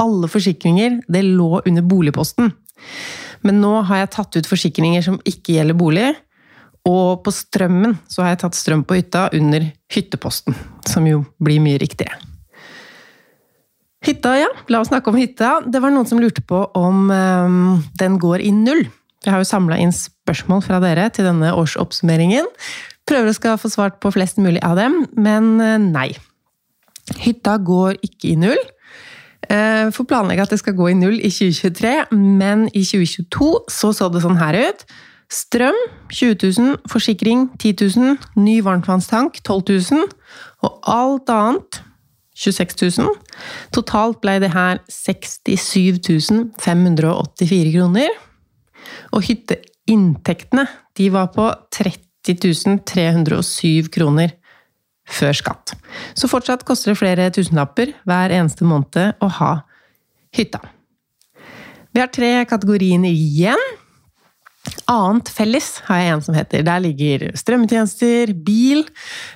alle 0.00 0.30
forsikringer, 0.30 1.00
det 1.08 1.24
lå 1.26 1.60
under 1.64 1.84
boligposten. 1.86 2.52
Men 3.46 3.60
nå 3.62 3.74
har 3.88 4.02
jeg 4.02 4.14
tatt 4.14 4.38
ut 4.38 4.50
forsikringer 4.50 5.04
som 5.04 5.20
ikke 5.28 5.58
gjelder 5.58 5.78
bolig, 5.78 6.08
og 6.88 7.20
på 7.24 7.34
strømmen 7.34 7.98
så 8.08 8.24
har 8.24 8.32
jeg 8.32 8.42
tatt 8.44 8.56
strøm 8.58 8.84
på 8.86 8.96
hytta 8.98 9.28
under 9.36 9.66
hytteposten, 9.92 10.56
som 10.88 11.06
jo 11.08 11.24
blir 11.42 11.60
mye 11.62 11.80
riktigere. 11.82 12.16
Hytta, 14.06 14.36
ja. 14.38 14.48
La 14.70 14.80
oss 14.80 14.92
snakke 14.92 15.10
om 15.10 15.18
hytta. 15.18 15.58
Det 15.66 15.82
var 15.82 15.90
noen 15.92 16.06
som 16.08 16.20
lurte 16.22 16.42
på 16.46 16.62
om 16.78 17.10
um, 17.10 17.82
den 17.98 18.16
går 18.22 18.44
i 18.46 18.52
null. 18.54 18.86
Jeg 19.24 19.34
har 19.34 19.42
jo 19.42 19.48
samla 19.48 19.80
inn 19.82 19.92
spørsmål 19.92 20.62
fra 20.64 20.78
dere 20.80 21.08
til 21.12 21.26
denne 21.26 21.50
årsoppsummeringen. 21.58 22.46
Prøver 23.08 23.32
å 23.32 23.36
skal 23.36 23.58
få 23.60 23.70
svart 23.72 23.98
på 24.02 24.12
flest 24.14 24.38
mulig 24.40 24.62
av 24.64 24.78
dem, 24.78 25.00
men 25.18 25.56
eh, 25.64 25.78
nei. 25.82 26.10
Hytta 27.24 27.56
går 27.64 27.98
ikke 28.04 28.30
i 28.30 28.38
null. 28.38 28.60
Eh, 29.48 29.88
får 29.94 30.08
planlegge 30.08 30.44
at 30.44 30.52
det 30.52 30.60
skal 30.60 30.76
gå 30.76 30.90
i 30.90 30.96
null 30.96 31.18
i 31.24 31.30
2023, 31.32 31.92
men 32.12 32.66
i 32.76 32.84
2022 32.84 33.52
så 33.72 33.92
så 33.96 34.08
det 34.12 34.22
sånn 34.24 34.40
her 34.40 34.58
ut. 34.68 34.84
Strøm 35.32 35.76
20 36.12 36.36
000, 36.58 36.76
forsikring 36.88 37.48
10 37.60 37.88
000, 37.96 38.16
ny 38.40 38.58
varmtvannstank 38.64 39.42
12 39.44 39.62
000, 39.92 40.06
og 40.64 40.88
alt 40.88 41.32
annet 41.32 41.82
26 42.38 42.98
000. 43.00 43.16
Totalt 43.74 44.20
ble 44.22 44.38
det 44.44 44.52
her 44.54 44.80
67 44.88 45.98
584 46.60 47.72
kroner. 47.74 48.12
Og 49.12 49.24
hytteinntektene 49.26 50.68
de 50.96 51.08
var 51.12 51.32
på 51.34 51.48
30 51.74 52.04
307 52.84 53.88
kroner 53.94 54.34
før 55.08 55.36
skatt. 55.36 55.74
Så 56.18 56.30
fortsatt 56.30 56.64
koster 56.68 56.92
det 56.92 57.00
flere 57.00 57.28
tusenlapper 57.34 57.94
hver 58.08 58.34
eneste 58.34 58.66
måned 58.68 59.18
å 59.24 59.30
ha 59.40 59.52
hytta. 60.36 60.60
Vi 61.94 62.02
har 62.02 62.10
tre 62.12 62.32
kategorier 62.48 63.04
igjen. 63.08 63.62
Annet 64.88 65.30
felles 65.32 65.78
har 65.88 66.02
jeg 66.02 66.12
en 66.12 66.24
som 66.24 66.36
heter. 66.36 66.64
Der 66.66 66.82
ligger 66.84 67.30
strømmetjenester, 67.38 68.34
bil, 68.44 68.84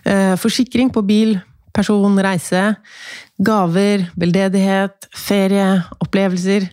eh, 0.05 0.37
forsikring 0.41 0.93
på 0.93 1.02
bil, 1.07 1.41
person, 1.73 2.19
reise, 2.21 2.76
gaver, 3.41 4.11
veldedighet, 4.21 5.09
ferie, 5.17 5.83
opplevelser, 6.05 6.69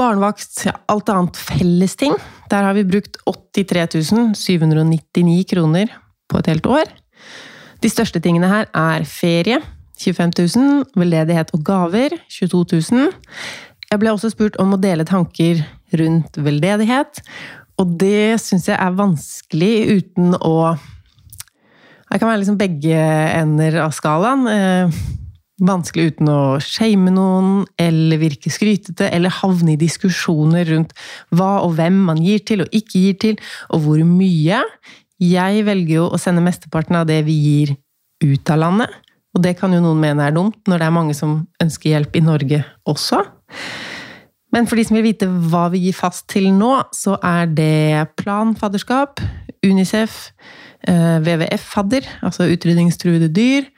barnevakt, 0.00 0.64
ja, 0.64 0.78
alt 0.88 1.12
annet 1.12 1.36
fellesting. 1.36 2.16
Der 2.50 2.64
har 2.64 2.74
vi 2.74 2.86
brukt 2.88 3.20
83 3.28 4.34
799 4.34 5.44
kroner 5.52 5.92
på 6.30 6.40
et 6.40 6.46
helt 6.46 6.66
år. 6.66 6.88
De 7.80 7.88
største 7.88 8.20
tingene 8.20 8.48
her 8.50 8.66
er 8.76 9.04
ferie, 9.08 9.60
25 10.00 10.32
000, 10.56 10.82
veldedighet 11.00 11.52
og 11.56 11.62
gaver, 11.64 12.16
22 12.28 12.64
000. 12.92 13.12
Jeg 13.90 14.00
ble 14.00 14.12
også 14.12 14.30
spurt 14.32 14.58
om 14.60 14.76
å 14.76 14.80
dele 14.80 15.06
tanker 15.08 15.62
rundt 15.96 16.36
veldedighet, 16.36 17.22
og 17.80 17.96
det 18.00 18.36
syns 18.42 18.68
jeg 18.68 18.76
er 18.76 18.98
vanskelig 18.98 19.74
uten 19.96 20.36
å 20.36 20.76
Det 22.10 22.18
kan 22.18 22.26
være 22.26 22.40
liksom 22.40 22.58
begge 22.58 23.00
ender 23.38 23.76
av 23.84 23.92
skalaen. 23.94 24.40
Eh, 24.50 24.94
vanskelig 25.62 26.08
uten 26.10 26.30
å 26.32 26.40
shame 26.58 27.12
noen, 27.14 27.60
eller 27.78 28.18
virke 28.18 28.50
skrytete, 28.50 29.06
eller 29.14 29.30
havne 29.30 29.76
i 29.76 29.78
diskusjoner 29.78 30.66
rundt 30.72 30.90
hva 31.30 31.60
og 31.62 31.76
hvem 31.78 32.00
man 32.08 32.18
gir 32.18 32.42
til 32.42 32.64
og 32.64 32.74
ikke 32.74 33.04
gir 33.04 33.20
til, 33.22 33.38
og 33.70 33.84
hvor 33.84 34.02
mye. 34.02 34.58
Jeg 35.20 35.64
velger 35.66 35.98
jo 35.98 36.08
å 36.08 36.18
sende 36.20 36.42
mesteparten 36.44 36.96
av 36.96 37.06
det 37.10 37.20
vi 37.26 37.36
gir, 37.36 37.76
ut 38.24 38.52
av 38.52 38.60
landet. 38.60 38.98
Og 39.36 39.44
det 39.44 39.54
kan 39.60 39.72
jo 39.72 39.82
noen 39.84 40.00
mene 40.00 40.26
er 40.26 40.34
dumt, 40.34 40.58
når 40.68 40.80
det 40.80 40.86
er 40.88 40.96
mange 40.96 41.14
som 41.16 41.36
ønsker 41.62 41.92
hjelp 41.92 42.16
i 42.18 42.24
Norge 42.24 42.62
også. 42.88 43.20
Men 44.50 44.66
for 44.66 44.80
de 44.80 44.84
som 44.86 44.96
vil 44.98 45.06
vite 45.06 45.28
hva 45.28 45.68
vi 45.70 45.84
gir 45.84 45.94
fast 45.94 46.26
til 46.32 46.48
nå, 46.56 46.72
så 46.96 47.14
er 47.22 47.52
det 47.54 48.10
planfadderskap, 48.18 49.22
Unicef, 49.62 50.32
eh, 50.88 51.20
WWF-fadder, 51.20 52.08
altså 52.26 52.48
utrydningstruede 52.50 53.28
dyr. 53.36 53.68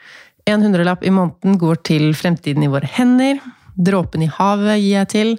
En 0.48 0.62
hundrelapp 0.62 1.04
i 1.04 1.12
måneden 1.12 1.58
går 1.58 1.82
til 1.90 2.12
Fremtiden 2.16 2.64
i 2.64 2.70
våre 2.70 2.88
hender. 2.88 3.42
Dråpen 3.76 4.24
i 4.24 4.30
havet 4.30 4.78
gir 4.78 5.02
jeg 5.02 5.10
til. 5.12 5.32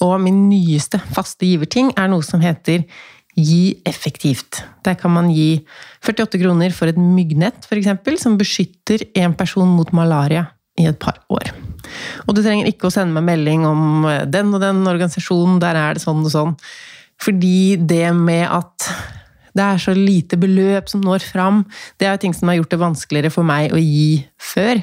Og 0.00 0.16
min 0.22 0.48
nyeste 0.48 1.00
faste 1.12 1.44
giverting 1.44 1.92
er 1.98 2.08
noe 2.08 2.24
som 2.24 2.40
heter 2.40 2.86
Gi 3.38 3.80
effektivt. 3.86 4.62
Der 4.84 4.96
kan 4.98 5.12
man 5.14 5.30
gi 5.30 5.62
48 6.02 6.40
kroner 6.42 6.74
for 6.74 6.90
et 6.90 6.98
myggnett, 6.98 7.66
f.eks., 7.66 8.22
som 8.22 8.38
beskytter 8.40 9.06
en 9.22 9.36
person 9.38 9.68
mot 9.68 9.92
malaria 9.96 10.48
i 10.80 10.88
et 10.90 10.98
par 11.00 11.20
år. 11.30 11.52
Og 12.26 12.34
du 12.36 12.42
trenger 12.42 12.68
ikke 12.70 12.88
å 12.88 12.94
sende 12.94 13.14
meg 13.16 13.26
melding 13.28 13.66
om 13.68 14.06
eh, 14.08 14.24
den 14.28 14.52
og 14.54 14.62
den 14.62 14.82
organisasjonen, 14.88 15.60
der 15.62 15.78
er 15.78 15.96
det 15.96 16.04
sånn 16.04 16.24
og 16.24 16.34
sånn. 16.34 16.56
Fordi 17.20 17.76
det 17.76 18.06
med 18.16 18.46
at 18.48 18.90
det 19.56 19.66
er 19.66 19.82
så 19.82 19.92
lite 19.96 20.38
beløp 20.40 20.88
som 20.90 21.02
når 21.04 21.26
fram, 21.26 21.64
det 21.98 22.06
er 22.06 22.14
jo 22.14 22.24
ting 22.24 22.36
som 22.36 22.50
har 22.50 22.60
gjort 22.60 22.72
det 22.72 22.80
vanskeligere 22.80 23.34
for 23.34 23.46
meg 23.46 23.74
å 23.74 23.80
gi 23.82 24.22
før. 24.40 24.82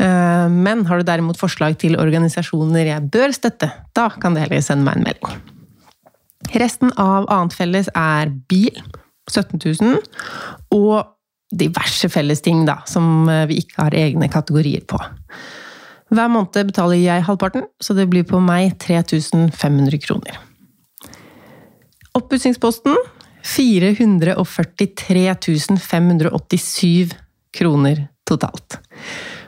Eh, 0.00 0.46
men 0.50 0.86
har 0.88 1.00
du 1.00 1.08
derimot 1.08 1.40
forslag 1.40 1.78
til 1.80 1.98
organisasjoner 2.00 2.94
jeg 2.94 3.08
bør 3.12 3.34
støtte, 3.36 3.72
da 3.96 4.10
kan 4.20 4.36
du 4.36 4.42
heller 4.42 4.62
sende 4.64 4.86
meg 4.86 5.00
en 5.00 5.10
melding. 5.10 5.59
Resten 6.56 6.92
av 6.98 7.28
annet 7.30 7.54
felles 7.54 7.90
er 7.94 8.30
bil, 8.50 8.76
17 9.30 9.60
000, 9.60 9.98
og 10.74 11.10
diverse 11.50 12.08
fellesting 12.10 12.64
da, 12.66 12.80
som 12.88 13.28
eh, 13.28 13.46
vi 13.50 13.60
ikke 13.62 13.82
har 13.82 13.96
egne 13.98 14.30
kategorier 14.32 14.84
på. 14.88 14.98
Hver 16.10 16.30
måned 16.32 16.66
betaler 16.66 16.98
jeg 16.98 17.26
halvparten, 17.26 17.66
så 17.82 17.94
det 17.94 18.08
blir 18.10 18.26
på 18.26 18.40
meg 18.42 18.74
3500 18.82 20.00
kroner. 20.02 20.38
Oppussingsposten 22.18 22.96
443 23.46 25.34
587 25.78 27.14
kroner 27.54 28.08
totalt. 28.26 28.80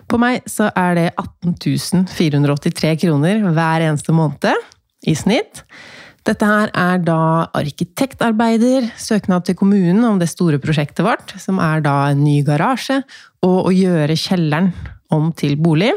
På 0.06 0.18
meg 0.20 0.44
så 0.50 0.68
er 0.76 0.94
det 0.98 1.08
18 1.16 2.06
483 2.12 2.94
kroner 3.00 3.42
hver 3.54 3.86
eneste 3.88 4.14
måned 4.14 4.54
i 5.08 5.14
snitt. 5.18 5.64
Dette 6.22 6.46
her 6.46 6.70
er 6.78 7.00
da 7.02 7.48
arkitektarbeider, 7.58 8.86
søknad 9.00 9.42
til 9.48 9.56
kommunen 9.58 10.04
om 10.06 10.20
det 10.20 10.28
store 10.30 10.60
prosjektet 10.62 11.02
vårt, 11.02 11.34
som 11.42 11.58
er 11.58 11.82
da 11.82 11.96
en 12.12 12.22
ny 12.22 12.38
garasje, 12.46 13.00
og 13.42 13.66
å 13.66 13.72
gjøre 13.74 14.14
kjelleren 14.18 14.70
om 15.12 15.32
til 15.34 15.56
bolig. 15.58 15.90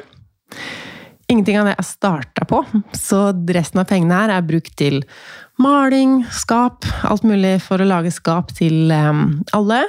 Ingenting 1.30 1.60
av 1.62 1.70
det 1.70 1.76
er 1.78 1.86
starta 1.86 2.46
på, 2.50 2.64
så 2.98 3.28
resten 3.54 3.82
av 3.82 3.90
pengene 3.90 4.18
her 4.18 4.34
er 4.34 4.46
brukt 4.46 4.74
til 4.82 5.04
maling, 5.62 6.20
skap, 6.34 6.86
alt 7.06 7.26
mulig 7.26 7.60
for 7.66 7.82
å 7.82 7.88
lage 7.90 8.14
skap 8.14 8.50
til 8.58 8.90
um, 8.94 9.44
alle. 9.54 9.84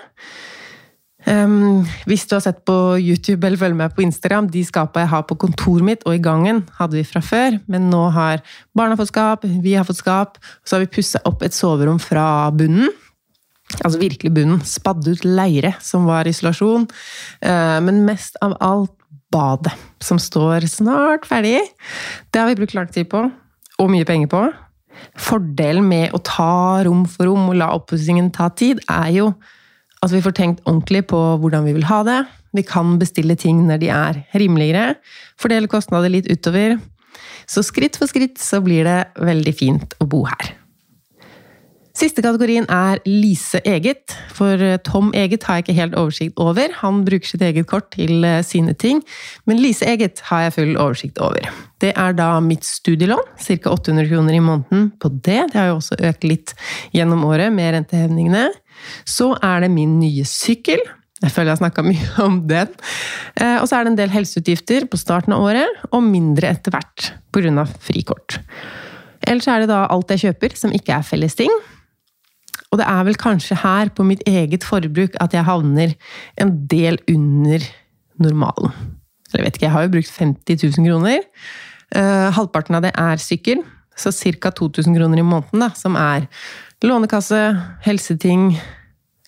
Um, 1.26 1.82
hvis 2.06 2.22
du 2.30 2.36
har 2.36 2.42
sett 2.44 2.60
på 2.68 2.74
YouTube 3.02 3.42
eller 3.46 3.58
følger 3.58 3.78
med 3.80 3.94
på 3.96 4.04
Instagram, 4.04 4.46
de 4.52 4.62
skapa 4.66 5.02
jeg 5.02 5.10
har 5.10 5.24
på 5.26 5.34
kontoret 5.42 5.86
mitt 5.88 6.04
og 6.06 6.14
i 6.14 6.22
gangen, 6.22 6.62
hadde 6.78 7.00
vi 7.00 7.02
fra 7.06 7.22
før, 7.24 7.56
men 7.66 7.88
nå 7.90 8.04
har 8.14 8.44
barna 8.78 8.94
fått 8.98 9.10
skap, 9.10 9.42
vi 9.42 9.74
har 9.74 9.86
fått 9.88 9.98
skap, 9.98 10.38
og 10.38 10.68
så 10.68 10.76
har 10.76 10.84
vi 10.84 10.92
pussa 10.94 11.18
opp 11.26 11.42
et 11.42 11.56
soverom 11.56 11.98
fra 12.02 12.46
bunnen. 12.54 12.92
Altså 13.82 13.98
virkelig 13.98 14.30
bunnen. 14.30 14.60
Spadd 14.62 15.08
ut 15.08 15.24
leire, 15.26 15.72
som 15.82 16.06
var 16.06 16.28
isolasjon. 16.30 16.86
Uh, 17.42 17.78
men 17.82 18.04
mest 18.06 18.38
av 18.46 18.54
alt 18.62 18.94
badet, 19.34 19.74
som 19.98 20.20
står 20.22 20.68
snart 20.70 21.26
ferdig. 21.26 21.58
Det 22.30 22.38
har 22.38 22.52
vi 22.52 22.60
brukt 22.60 22.76
lang 22.78 22.86
tid 22.94 23.10
på, 23.10 23.26
og 23.82 23.90
mye 23.90 24.06
penger 24.06 24.30
på. 24.30 24.44
Fordelen 25.20 25.90
med 25.90 26.14
å 26.14 26.22
ta 26.24 26.86
rom 26.86 27.04
for 27.10 27.28
rom 27.28 27.50
og 27.50 27.58
la 27.58 27.72
oppussingen 27.74 28.30
ta 28.34 28.48
tid, 28.54 28.78
er 28.86 29.10
jo 29.18 29.30
at 30.06 30.14
vi 30.14 30.22
får 30.24 30.36
tenkt 30.38 30.66
ordentlig 30.66 31.06
på 31.12 31.20
hvordan 31.42 31.66
vi 31.66 31.76
vil 31.76 31.88
ha 31.90 32.02
det. 32.06 32.20
Vi 32.56 32.64
kan 32.66 32.96
bestille 33.00 33.36
ting 33.38 33.64
når 33.68 33.82
de 33.82 33.90
er 33.92 34.20
rimeligere. 34.38 34.94
Fordele 35.40 35.70
kostnader 35.70 36.12
litt 36.12 36.30
utover. 36.30 36.78
Så 37.46 37.62
skritt 37.66 37.98
for 37.98 38.10
skritt 38.10 38.40
så 38.42 38.62
blir 38.64 38.86
det 38.86 39.00
veldig 39.22 39.56
fint 39.56 39.98
å 40.02 40.08
bo 40.08 40.24
her. 40.28 40.54
Siste 41.96 42.20
kategorien 42.20 42.66
er 42.68 42.98
Lise 43.08 43.62
eget. 43.64 44.12
For 44.36 44.60
Tom 44.84 45.14
eget 45.16 45.46
har 45.48 45.56
jeg 45.56 45.64
ikke 45.64 45.76
helt 45.78 45.94
oversikt 45.96 46.42
over. 46.42 46.74
Han 46.82 47.06
bruker 47.06 47.30
sitt 47.30 47.44
eget 47.46 47.68
kort 47.70 47.88
til 47.94 48.20
eh, 48.26 48.42
sine 48.44 48.74
ting. 48.76 49.00
Men 49.48 49.62
Lise 49.62 49.88
eget 49.88 50.20
har 50.28 50.44
jeg 50.44 50.56
full 50.58 50.74
oversikt 50.76 51.22
over. 51.24 51.48
Det 51.80 51.94
er 51.96 52.12
da 52.18 52.34
mitt 52.44 52.68
studielån, 52.68 53.24
ca. 53.40 53.72
800 53.72 54.10
kroner 54.10 54.36
i 54.36 54.44
måneden 54.44 54.90
på 55.00 55.08
det. 55.14 55.40
Det 55.54 55.56
har 55.56 55.70
jo 55.70 55.78
også 55.78 55.96
økt 56.10 56.28
litt 56.28 56.52
gjennom 56.92 57.24
året 57.24 57.48
med 57.56 57.72
rentehevningene. 57.78 58.50
Så 59.08 59.32
er 59.44 59.64
det 59.64 59.72
min 59.74 59.98
nye 60.00 60.24
sykkel. 60.28 60.82
Jeg 61.22 61.32
føler 61.32 61.50
jeg 61.50 61.56
har 61.56 61.62
snakka 61.62 61.84
mye 61.86 62.08
om 62.26 62.40
den. 62.48 62.74
Eh, 63.40 63.56
og 63.60 63.68
så 63.68 63.78
er 63.78 63.86
det 63.86 63.94
en 63.94 64.00
del 64.02 64.12
helseutgifter 64.12 64.88
på 64.90 65.00
starten 65.00 65.36
av 65.36 65.44
året, 65.46 65.86
og 65.90 66.04
mindre 66.04 66.52
etter 66.52 66.74
hvert 66.74 67.12
pga. 67.32 67.64
frikort. 67.80 68.40
Ellers 69.26 69.48
er 69.48 69.64
det 69.64 69.72
da 69.72 69.86
alt 69.90 70.12
jeg 70.12 70.28
kjøper 70.28 70.56
som 70.58 70.74
ikke 70.76 70.94
er 70.98 71.06
fellesting. 71.06 71.52
Og 72.70 72.80
det 72.80 72.86
er 72.90 73.06
vel 73.06 73.16
kanskje 73.16 73.56
her, 73.62 73.88
på 73.94 74.04
mitt 74.04 74.22
eget 74.28 74.64
forbruk, 74.66 75.16
at 75.22 75.32
jeg 75.32 75.46
havner 75.46 75.94
en 76.42 76.52
del 76.68 76.98
under 77.08 77.64
normalen. 78.20 78.74
Eller 79.32 79.46
vet 79.46 79.56
ikke, 79.56 79.66
jeg 79.66 79.74
har 79.74 79.86
jo 79.86 79.94
brukt 79.94 80.12
50 80.12 80.62
000 80.78 80.88
kroner. 80.90 81.24
Uh, 81.94 82.28
halvparten 82.34 82.76
av 82.76 82.84
det 82.84 82.92
er 82.98 83.22
sykkel, 83.22 83.62
så 83.96 84.12
ca. 84.12 84.50
2000 84.50 84.96
kroner 84.98 85.22
i 85.22 85.26
måneden, 85.26 85.62
da, 85.62 85.70
som 85.78 85.96
er 85.96 86.26
Lånekasse, 86.84 87.38
helseting 87.86 88.50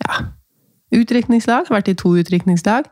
ja, 0.05 0.19
Utdrikningslag, 0.95 1.67
har 1.69 1.77
vært 1.77 1.91
i 1.93 1.97
to 2.01 2.15
utdrikningslag. 2.17 2.87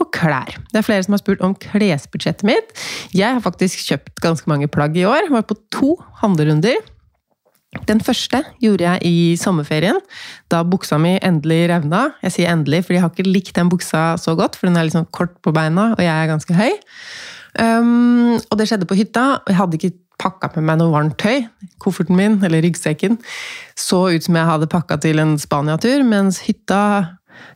Og 0.00 0.10
klær. 0.14 0.56
Det 0.72 0.80
er 0.80 0.86
flere 0.86 1.04
som 1.06 1.14
har 1.14 1.22
spurt 1.22 1.44
om 1.46 1.54
klesbudsjettet 1.62 2.46
mitt. 2.48 2.74
Jeg 3.14 3.38
har 3.38 3.44
faktisk 3.44 3.84
kjøpt 3.86 4.18
ganske 4.24 4.50
mange 4.50 4.66
plagg 4.70 4.98
i 4.98 5.06
år. 5.06 5.30
Var 5.30 5.46
på 5.46 5.58
to 5.74 5.94
handlerunder. 6.22 6.80
Den 7.86 8.00
første 8.00 8.40
gjorde 8.62 8.86
jeg 8.86 9.02
i 9.04 9.36
sommerferien, 9.36 9.98
da 10.50 10.62
buksa 10.64 10.96
mi 11.02 11.16
endelig 11.20 11.66
revna. 11.68 12.06
Jeg 12.24 12.32
sier 12.32 12.52
endelig, 12.54 12.86
for 12.86 12.96
jeg 12.96 13.04
har 13.04 13.12
ikke 13.12 13.28
likt 13.28 13.56
den 13.58 13.68
buksa 13.68 14.14
så 14.22 14.32
godt, 14.38 14.56
for 14.56 14.70
den 14.70 14.78
er 14.80 14.88
sånn 14.94 15.08
kort 15.12 15.34
på 15.44 15.52
beina, 15.54 15.90
og 15.92 16.00
jeg 16.00 16.14
er 16.14 16.30
ganske 16.30 16.56
høy. 16.56 16.72
Um, 17.60 18.36
og 18.38 18.56
det 18.56 18.68
skjedde 18.70 18.88
på 18.88 18.96
hytta, 18.96 19.26
og 19.42 19.52
jeg 19.52 19.58
hadde 19.60 19.78
ikke 19.80 19.92
pakka 20.22 20.50
med 20.56 20.66
meg 20.70 20.80
noe 20.80 20.94
varmt 20.94 21.18
tøy. 21.20 21.44
Kofferten 21.82 22.16
min, 22.18 22.38
eller 22.44 22.64
ryggsekken, 22.64 23.18
så 23.78 24.06
ut 24.14 24.26
som 24.26 24.38
jeg 24.38 24.50
hadde 24.50 24.70
pakka 24.72 24.98
til 25.02 25.22
en 25.22 25.36
Spania-tur, 25.40 26.04
mens 26.08 26.42
hytta 26.46 26.82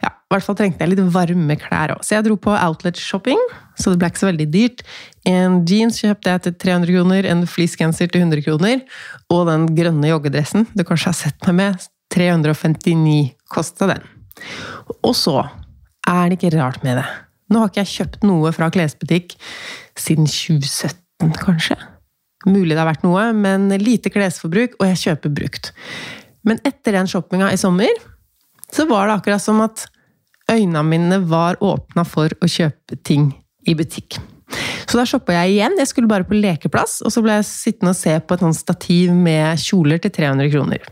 ja, 0.00 0.11
i 0.12 0.35
hvert 0.35 0.45
fall 0.45 0.57
trengte 0.59 0.85
jeg 0.85 0.93
litt 0.93 1.12
varme 1.14 1.57
klær 1.59 1.95
òg. 1.95 2.02
Så 2.05 2.14
jeg 2.17 2.26
dro 2.26 2.37
på 2.40 2.52
outlet-shopping, 2.52 3.40
så 3.81 3.93
det 3.93 4.00
ble 4.00 4.11
ikke 4.12 4.23
så 4.23 4.29
veldig 4.29 4.49
dyrt. 4.52 4.85
En 5.29 5.61
jeans 5.69 6.00
kjøpte 6.02 6.35
jeg 6.35 6.45
til 6.47 6.57
300 6.67 6.95
kroner, 6.97 7.29
en 7.33 7.47
fleecegenser 7.49 8.12
til 8.12 8.25
100 8.26 8.45
kroner, 8.47 8.85
og 9.33 9.49
den 9.50 9.67
grønne 9.79 10.12
joggedressen 10.12 10.69
du 10.75 10.85
kanskje 10.87 11.12
har 11.12 11.19
sett 11.23 11.49
meg 11.49 11.59
med, 11.62 11.88
359 12.14 13.17
kosta 13.50 13.90
den. 13.93 14.07
Og 15.07 15.14
så 15.17 15.38
er 16.09 16.31
det 16.31 16.38
ikke 16.38 16.57
rart 16.59 16.85
med 16.87 17.00
det. 17.00 17.07
Nå 17.50 17.62
har 17.62 17.71
ikke 17.71 17.83
jeg 17.83 17.95
kjøpt 17.97 18.26
noe 18.26 18.52
fra 18.55 18.71
klesbutikk 18.73 19.35
siden 19.99 20.29
2017, 20.31 21.35
kanskje. 21.40 21.79
Mulig 22.49 22.73
det 22.73 22.80
har 22.80 22.88
vært 22.88 23.04
noe, 23.04 23.26
men 23.37 23.68
lite 23.82 24.12
klesforbruk, 24.12 24.78
og 24.80 24.88
jeg 24.88 25.02
kjøper 25.04 25.35
brukt. 25.37 25.73
Men 26.47 26.61
etter 26.64 26.97
den 26.97 27.11
shoppinga 27.11 27.50
i 27.52 27.61
sommer, 27.61 27.92
så 28.73 28.87
var 28.88 29.09
det 29.09 29.18
akkurat 29.18 29.44
som 29.44 29.61
at 29.64 29.85
øynene 30.50 30.82
mine 30.87 31.20
var 31.28 31.61
åpna 31.62 32.06
for 32.09 32.32
å 32.40 32.49
kjøpe 32.49 32.97
ting 33.04 33.28
i 33.68 33.76
butikk. 33.76 34.16
Så 34.90 34.99
da 34.99 35.04
shoppa 35.06 35.37
jeg 35.37 35.54
igjen. 35.54 35.76
Jeg 35.78 35.90
skulle 35.92 36.11
bare 36.11 36.26
på 36.26 36.35
lekeplass, 36.38 36.99
og 37.06 37.12
så 37.14 37.23
ble 37.23 37.37
jeg 37.38 37.47
sittende 37.47 37.92
og 37.94 38.00
se 38.00 38.16
på 38.18 38.37
et 38.37 38.59
stativ 38.59 39.12
med 39.14 39.61
kjoler 39.62 40.00
til 40.02 40.14
300 40.16 40.50
kroner. 40.50 40.88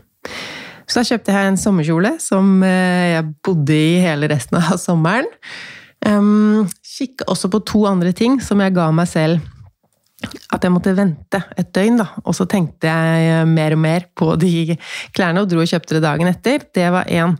Så 0.89 1.01
da 1.01 1.05
kjøpte 1.05 1.35
jeg 1.35 1.49
en 1.49 1.59
sommerkjole 1.59 2.15
som 2.23 2.63
eh, 2.65 3.17
jeg 3.17 3.27
bodde 3.45 3.75
i 3.75 3.99
hele 4.05 4.29
resten 4.31 4.57
av 4.61 4.77
sommeren. 4.81 5.27
Um, 6.05 6.69
Kikka 6.85 7.27
også 7.27 7.49
på 7.51 7.59
to 7.67 7.83
andre 7.89 8.13
ting 8.15 8.37
som 8.41 8.61
jeg 8.63 8.71
ga 8.77 8.87
meg 8.95 9.09
selv 9.11 9.43
at 10.27 10.65
jeg 10.65 10.73
måtte 10.73 10.91
vente 10.97 11.39
et 11.59 11.69
døgn, 11.75 12.01
da. 12.01 12.07
Og 12.27 12.35
så 12.35 12.45
tenkte 12.49 12.89
jeg 12.91 13.47
mer 13.47 13.75
og 13.75 13.81
mer 13.81 14.05
på 14.17 14.33
de 14.41 14.75
klærne, 15.15 15.43
og 15.43 15.51
dro 15.51 15.61
og 15.63 15.69
kjøpte 15.69 15.95
det 15.95 16.03
dagen 16.03 16.29
etter. 16.29 16.65
Det 16.75 16.87
var 16.91 17.07
en 17.07 17.37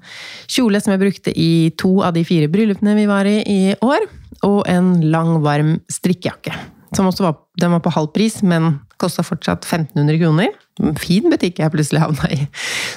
kjole 0.47 0.79
som 0.81 0.93
jeg 0.93 1.01
brukte 1.01 1.33
i 1.35 1.71
to 1.79 1.97
av 2.05 2.15
de 2.15 2.23
fire 2.27 2.49
bryllupene 2.51 2.95
vi 2.97 3.07
var 3.09 3.27
i 3.27 3.39
i 3.43 3.61
år. 3.83 4.07
Og 4.47 4.61
en 4.71 4.93
lang, 5.11 5.39
varm 5.43 5.75
strikkejakke. 5.91 6.55
Som 6.95 7.09
også 7.09 7.25
var, 7.25 7.35
den 7.59 7.75
var 7.75 7.83
på 7.83 7.91
halv 7.93 8.13
pris, 8.15 8.39
men 8.41 8.77
kosta 8.99 9.23
fortsatt 9.25 9.67
1500 9.67 10.19
kroner. 10.21 10.55
En 10.79 10.95
fin 10.99 11.27
butikk 11.31 11.59
jeg 11.59 11.73
plutselig 11.73 12.03
havna 12.03 12.31
i. 12.31 12.45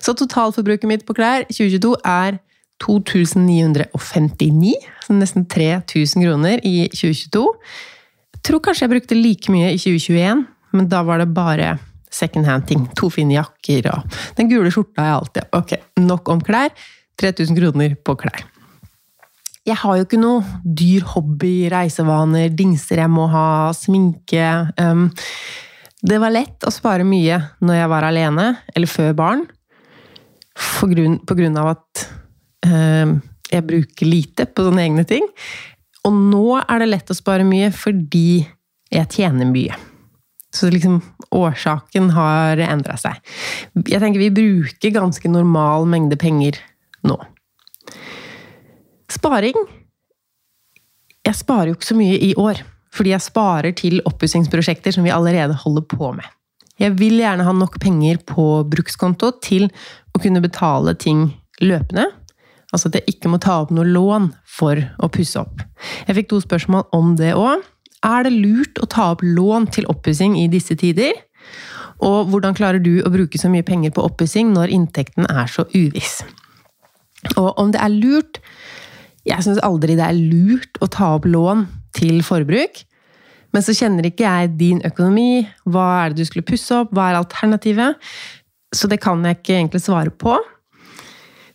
Så 0.02 0.14
totalforbruket 0.18 0.88
mitt 0.90 1.06
på 1.08 1.16
klær 1.18 1.48
2022 1.50 1.96
er 2.06 2.38
2959, 2.82 4.74
så 5.06 5.14
nesten 5.14 5.44
3000 5.46 6.24
kroner 6.24 6.62
i 6.66 6.88
2022 6.90 7.44
tror 8.46 8.62
kanskje 8.64 8.86
jeg 8.86 8.94
brukte 8.94 9.18
like 9.18 9.52
mye 9.52 9.72
i 9.74 9.80
2021, 9.80 10.44
men 10.72 10.88
da 10.90 11.02
var 11.06 11.22
det 11.22 11.30
bare 11.34 11.76
second 12.12 12.46
hand-ting. 12.46 12.86
To 12.98 13.10
fine 13.12 13.36
jakker 13.38 13.88
og 13.92 14.16
den 14.38 14.50
gule 14.50 14.72
skjorta 14.72 15.06
jeg 15.06 15.18
alltid 15.18 15.56
Ok, 15.58 15.76
nok 16.02 16.32
om 16.32 16.42
klær. 16.44 16.74
3000 17.20 17.58
kroner 17.58 17.94
på 18.02 18.16
klær. 18.18 18.44
Jeg 19.68 19.78
har 19.78 19.98
jo 19.98 20.06
ikke 20.06 20.18
noe 20.18 20.42
dyr 20.64 21.04
hobby, 21.12 21.68
reisevaner, 21.70 22.50
dingser 22.50 23.04
jeg 23.04 23.12
må 23.12 23.28
ha, 23.30 23.70
sminke 23.76 24.46
um, 24.80 25.04
Det 26.02 26.18
var 26.18 26.34
lett 26.34 26.66
å 26.66 26.72
spare 26.74 27.06
mye 27.06 27.38
når 27.62 27.78
jeg 27.78 27.90
var 27.92 28.06
alene, 28.08 28.46
eller 28.74 28.90
før 28.90 29.12
barn, 29.20 29.44
grunn, 30.82 31.20
på 31.22 31.36
grunn 31.38 31.60
av 31.62 31.76
at 31.76 32.02
um, 32.66 33.20
jeg 33.52 33.68
bruker 33.68 34.08
lite 34.08 34.48
på 34.50 34.66
sånne 34.66 34.82
egne 34.88 35.06
ting. 35.06 35.30
Og 36.08 36.14
nå 36.16 36.46
er 36.60 36.82
det 36.82 36.90
lett 36.90 37.12
å 37.12 37.16
spare 37.16 37.46
mye 37.46 37.70
fordi 37.74 38.42
jeg 38.92 39.10
tjener 39.14 39.48
mye. 39.48 39.76
Så 40.52 40.68
liksom 40.68 40.98
årsaken 41.32 42.10
har 42.12 42.60
endra 42.60 42.98
seg. 43.00 43.20
Jeg 43.88 44.02
tenker 44.02 44.20
vi 44.20 44.32
bruker 44.34 44.92
ganske 44.98 45.30
normal 45.32 45.86
mengde 45.88 46.18
penger 46.20 46.58
nå. 47.08 47.16
Sparing 49.12 49.56
Jeg 51.22 51.38
sparer 51.38 51.70
jo 51.70 51.76
ikke 51.76 51.86
så 51.92 51.96
mye 51.96 52.18
i 52.18 52.32
år. 52.40 52.60
Fordi 52.92 53.14
jeg 53.14 53.24
sparer 53.24 53.72
til 53.76 54.00
oppussingsprosjekter 54.08 54.92
som 54.92 55.06
vi 55.06 55.14
allerede 55.14 55.56
holder 55.62 55.84
på 55.88 56.10
med. 56.16 56.26
Jeg 56.80 56.96
vil 56.98 57.20
gjerne 57.20 57.46
ha 57.46 57.52
nok 57.56 57.78
penger 57.80 58.18
på 58.26 58.44
brukskonto 58.68 59.30
til 59.44 59.68
å 60.12 60.20
kunne 60.20 60.42
betale 60.44 60.92
ting 60.98 61.28
løpende. 61.62 62.08
Altså 62.72 62.88
at 62.88 62.98
jeg 62.98 63.16
ikke 63.16 63.30
må 63.32 63.40
ta 63.42 63.58
opp 63.62 63.72
noe 63.74 63.84
lån 63.84 64.30
for 64.48 64.80
å 64.80 65.10
pusse 65.12 65.40
opp. 65.40 65.60
Jeg 66.08 66.16
fikk 66.18 66.30
to 66.32 66.40
spørsmål 66.44 66.86
om 66.96 67.14
det 67.20 67.34
òg. 67.36 67.64
Er 68.02 68.24
det 68.26 68.32
lurt 68.34 68.80
å 68.82 68.88
ta 68.90 69.10
opp 69.12 69.22
lån 69.22 69.68
til 69.74 69.86
oppussing 69.92 70.38
i 70.40 70.48
disse 70.50 70.74
tider? 70.80 71.12
Og 72.02 72.32
hvordan 72.32 72.56
klarer 72.58 72.82
du 72.82 72.96
å 73.04 73.12
bruke 73.12 73.38
så 73.38 73.50
mye 73.52 73.66
penger 73.66 73.92
på 73.94 74.04
oppussing 74.08 74.50
når 74.54 74.72
inntekten 74.74 75.28
er 75.28 75.50
så 75.50 75.66
uviss? 75.74 76.22
Og 77.36 77.52
om 77.60 77.70
det 77.70 77.78
er 77.78 77.92
lurt 77.94 78.40
Jeg 79.22 79.44
syns 79.44 79.60
aldri 79.62 79.94
det 79.94 80.02
er 80.02 80.16
lurt 80.18 80.80
å 80.82 80.88
ta 80.90 81.12
opp 81.14 81.28
lån 81.30 81.68
til 81.94 82.24
forbruk. 82.26 82.80
Men 83.54 83.62
så 83.62 83.74
kjenner 83.76 84.08
ikke 84.08 84.24
jeg 84.24 84.56
din 84.58 84.80
økonomi. 84.82 85.44
Hva 85.68 85.84
er 86.00 86.10
det 86.10 86.24
du 86.24 86.26
skulle 86.26 86.48
pusse 86.48 86.74
opp? 86.74 86.90
Hva 86.90 87.10
er 87.10 87.20
alternativet? 87.20 88.00
Så 88.74 88.90
det 88.90 88.98
kan 89.04 89.22
jeg 89.22 89.38
ikke 89.38 89.54
egentlig 89.60 89.84
svare 89.84 90.10
på. 90.10 90.34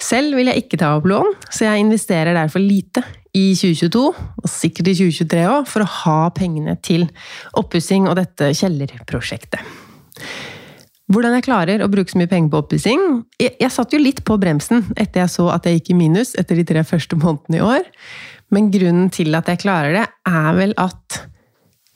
Selv 0.02 0.38
vil 0.38 0.50
jeg 0.52 0.64
ikke 0.64 0.78
ta 0.80 0.92
opp 0.98 1.08
lån, 1.10 1.32
så 1.50 1.66
jeg 1.66 1.82
investerer 1.82 2.38
derfor 2.38 2.62
lite 2.62 3.02
i 3.38 3.50
2022, 3.58 4.04
og 4.14 4.50
sikkert 4.50 4.92
i 4.92 4.96
2023 4.98 5.48
òg, 5.50 5.68
for 5.70 5.84
å 5.84 5.92
ha 6.04 6.20
pengene 6.36 6.78
til 6.86 7.08
oppussing 7.58 8.08
og 8.10 8.18
dette 8.20 8.52
kjellerprosjektet. 8.58 9.62
Hvordan 11.08 11.38
jeg 11.38 11.46
klarer 11.46 11.82
å 11.82 11.90
bruke 11.90 12.12
så 12.12 12.20
mye 12.20 12.28
penger 12.28 12.52
på 12.52 12.60
oppussing 12.66 13.04
jeg, 13.40 13.54
jeg 13.62 13.72
satt 13.72 13.94
jo 13.96 14.00
litt 14.02 14.26
på 14.28 14.36
bremsen 14.42 14.82
etter 15.00 15.22
jeg 15.22 15.32
så 15.32 15.46
at 15.54 15.64
jeg 15.64 15.78
gikk 15.78 15.94
i 15.94 16.00
minus 16.02 16.34
etter 16.36 16.60
de 16.60 16.66
tre 16.68 16.84
første 16.84 17.16
månedene 17.16 17.62
i 17.62 17.64
år. 17.64 17.88
Men 18.52 18.68
grunnen 18.74 19.08
til 19.16 19.32
at 19.40 19.48
jeg 19.48 19.62
klarer 19.64 19.96
det, 19.96 20.04
er 20.28 20.58
vel 20.58 20.76
at 20.84 21.22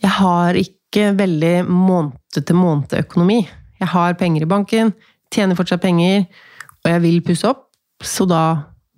jeg 0.02 0.14
har 0.16 0.58
ikke 0.60 1.10
veldig 1.20 1.68
måned-til-måned-økonomi. 1.68 3.42
Jeg 3.84 3.92
har 3.92 4.16
penger 4.20 4.46
i 4.46 4.50
banken, 4.54 4.94
tjener 5.32 5.60
fortsatt 5.60 5.84
penger, 5.84 6.24
og 6.82 6.90
jeg 6.94 7.04
vil 7.04 7.22
pusse 7.28 7.52
opp 7.52 7.68
så 8.06 8.28
da 8.30 8.44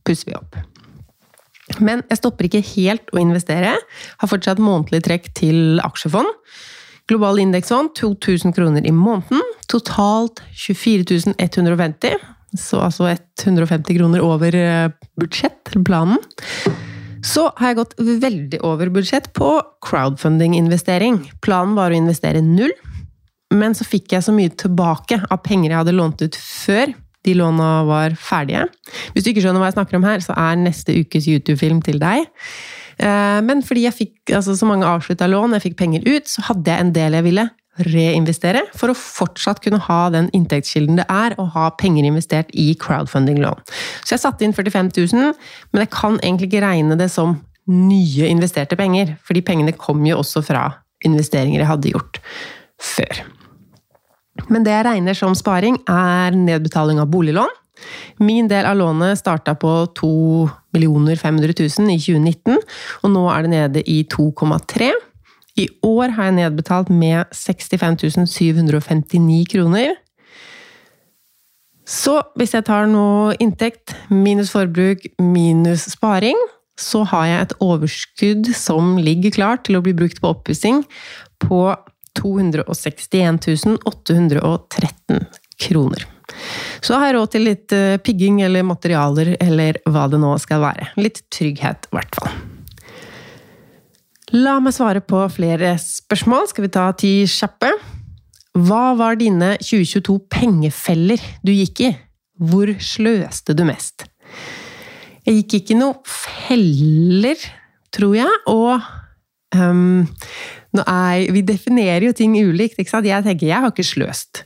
pusser 0.08 0.32
vi 0.32 0.38
opp. 0.38 0.58
Men 1.82 2.04
jeg 2.10 2.20
stopper 2.20 2.48
ikke 2.50 2.64
helt 2.74 3.12
å 3.16 3.22
investere. 3.22 3.74
Har 4.22 4.30
fortsatt 4.30 4.62
månedlig 4.62 5.04
trekk 5.08 5.30
til 5.38 5.82
aksjefond. 5.84 6.30
Global 7.12 7.42
indeksfond 7.42 7.94
2000 8.00 8.56
kroner 8.56 8.86
i 8.88 8.94
måneden. 8.96 9.42
Totalt 9.72 10.44
24 10.56 11.36
150. 11.38 12.16
Så 12.60 12.80
altså 12.84 13.10
150 13.10 13.98
kroner 13.98 14.24
over 14.24 14.56
eh, 14.56 14.90
budsjett, 15.20 15.74
planen. 15.86 16.20
Så 17.24 17.48
har 17.58 17.72
jeg 17.72 17.80
gått 17.80 17.96
veldig 17.98 18.60
over 18.68 18.92
budsjett 18.94 19.32
på 19.34 19.56
crowdfunding-investering. 19.86 21.22
Planen 21.42 21.78
var 21.80 21.94
å 21.94 21.98
investere 21.98 22.44
null, 22.44 22.74
men 23.56 23.76
så 23.78 23.88
fikk 23.88 24.14
jeg 24.14 24.26
så 24.26 24.36
mye 24.36 24.52
tilbake 24.60 25.22
av 25.32 25.40
penger 25.46 25.72
jeg 25.72 25.80
hadde 25.80 25.96
lånt 25.96 26.22
ut 26.22 26.38
før 26.38 26.92
de 27.24 27.36
låna 27.40 27.72
var 27.88 28.16
ferdige. 28.20 28.68
Hvis 29.14 29.26
du 29.26 29.32
ikke 29.32 29.44
skjønner 29.46 29.64
hva 29.64 29.72
jeg 29.72 29.78
snakker 29.78 30.00
om 30.00 30.08
her, 30.08 30.24
så 30.24 30.36
er 30.36 30.60
neste 30.60 30.96
ukes 31.00 31.28
YouTube-film 31.32 31.82
til 31.86 32.00
deg. 32.02 32.28
Eh, 33.00 33.40
men 33.46 33.64
fordi 33.66 33.88
jeg 33.88 33.98
fikk 33.98 34.34
altså, 34.38 34.56
så 34.58 34.70
mange 34.70 34.88
avslutta 34.88 35.30
lån, 35.30 35.56
jeg 35.58 35.70
fikk 35.70 35.78
penger 35.80 36.08
ut, 36.08 36.30
så 36.30 36.46
hadde 36.50 36.72
jeg 36.72 36.86
en 36.86 36.96
del 36.96 37.20
jeg 37.20 37.28
ville 37.30 37.50
reinvestere 37.82 38.62
for 38.78 38.94
å 38.94 38.98
fortsatt 38.98 39.64
kunne 39.64 39.80
ha 39.82 40.02
den 40.14 40.28
inntektskilden 40.38 41.00
det 41.00 41.08
er 41.10 41.34
å 41.42 41.48
ha 41.56 41.72
penger 41.80 42.06
investert 42.06 42.52
i 42.54 42.68
crowdfunding-lån. 42.78 43.64
Så 44.06 44.14
jeg 44.14 44.22
satte 44.22 44.46
inn 44.46 44.54
45 44.54 44.92
000, 44.94 45.34
men 45.74 45.86
jeg 45.86 45.94
kan 45.96 46.20
egentlig 46.22 46.52
ikke 46.52 46.66
regne 46.68 47.00
det 47.00 47.10
som 47.14 47.40
nye 47.72 48.28
investerte 48.30 48.78
penger, 48.78 49.16
fordi 49.26 49.42
pengene 49.46 49.74
kom 49.74 50.04
jo 50.06 50.20
også 50.22 50.44
fra 50.46 50.68
investeringer 51.08 51.64
jeg 51.64 51.72
hadde 51.72 51.96
gjort 51.96 52.20
før. 52.84 53.24
Men 54.50 54.66
det 54.66 54.74
jeg 54.74 54.86
regner 54.88 55.18
som 55.18 55.36
sparing, 55.38 55.78
er 55.90 56.36
nedbetaling 56.36 57.00
av 57.02 57.12
boliglån. 57.14 57.52
Min 58.24 58.48
del 58.48 58.66
av 58.70 58.78
lånet 58.80 59.20
starta 59.20 59.56
på 59.60 59.72
2 59.98 60.50
500 60.74 61.54
000 61.60 61.92
i 61.94 62.00
2019, 62.02 62.58
og 63.04 63.12
nå 63.14 63.24
er 63.30 63.44
det 63.44 63.52
nede 63.54 63.84
i 63.90 64.04
2,3. 64.10 64.92
I 65.62 65.68
år 65.86 66.16
har 66.16 66.30
jeg 66.30 66.38
nedbetalt 66.40 66.90
med 66.90 67.30
65 67.30 68.26
759 68.26 69.44
kroner. 69.52 69.94
Så 71.86 72.22
hvis 72.40 72.56
jeg 72.56 72.66
tar 72.66 72.88
nå 72.90 73.34
inntekt 73.44 73.94
minus 74.10 74.54
forbruk 74.54 75.04
minus 75.20 75.86
sparing, 75.94 76.38
så 76.80 77.04
har 77.06 77.26
jeg 77.30 77.42
et 77.42 77.58
overskudd 77.62 78.50
som 78.58 78.96
ligger 78.98 79.36
klart 79.36 79.68
til 79.68 79.78
å 79.78 79.84
bli 79.86 79.94
brukt 79.94 80.22
på 80.24 80.32
oppussing 80.34 80.82
på 81.44 81.60
261 82.20 83.80
813 83.86 85.26
kroner. 85.60 86.08
Så 86.82 86.98
har 86.98 87.10
jeg 87.10 87.16
råd 87.18 87.32
til 87.34 87.46
litt 87.48 87.76
eh, 87.76 88.00
pigging 88.04 88.42
eller 88.46 88.66
materialer 88.68 89.36
eller 89.44 89.80
hva 89.90 90.08
det 90.12 90.20
nå 90.22 90.34
skal 90.42 90.64
være. 90.64 90.90
Litt 91.00 91.24
trygghet, 91.34 91.90
i 91.90 91.98
hvert 91.98 92.18
fall. 92.20 92.34
La 94.34 94.58
meg 94.64 94.74
svare 94.74 95.04
på 95.06 95.20
flere 95.30 95.76
spørsmål. 95.80 96.48
Skal 96.50 96.66
vi 96.66 96.72
ta 96.74 96.88
ti 96.98 97.14
kjappe? 97.30 97.70
Hva 98.54 98.94
var 98.98 99.18
dine 99.18 99.56
2022 99.62 100.18
pengefeller 100.34 101.22
du 101.46 101.54
gikk 101.54 101.84
i? 101.86 101.92
Hvor 102.42 102.70
sløste 102.82 103.54
du 103.58 103.64
mest? 103.68 104.08
Jeg 105.24 105.40
gikk 105.40 105.60
ikke 105.60 105.76
i 105.76 105.80
noen 105.80 106.02
feller, 106.10 107.40
tror 107.94 108.18
jeg, 108.18 108.40
og 108.52 108.82
um, 109.56 110.04
er, 110.82 111.32
Vi 111.32 111.44
definerer 111.46 112.08
jo 112.08 112.16
ting 112.18 112.34
ulikt, 112.34 112.80
ikke 112.80 112.90
sant? 112.90 113.06
Jeg 113.06 113.24
tenker 113.24 113.48
jeg 113.48 113.62
har 113.62 113.70
ikke 113.70 113.86
sløst. 113.86 114.46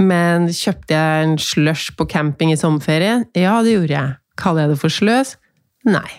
Men 0.00 0.48
kjøpte 0.50 0.96
jeg 0.96 1.24
en 1.28 1.38
slush 1.38 1.94
på 1.94 2.08
camping 2.10 2.50
i 2.50 2.58
sommerferie? 2.58 3.22
Ja, 3.38 3.60
det 3.62 3.76
gjorde 3.76 3.94
jeg. 3.94 4.16
Kaller 4.40 4.64
jeg 4.64 4.74
det 4.74 4.80
for 4.82 4.90
sløs? 4.90 5.36
Nei. 5.86 6.10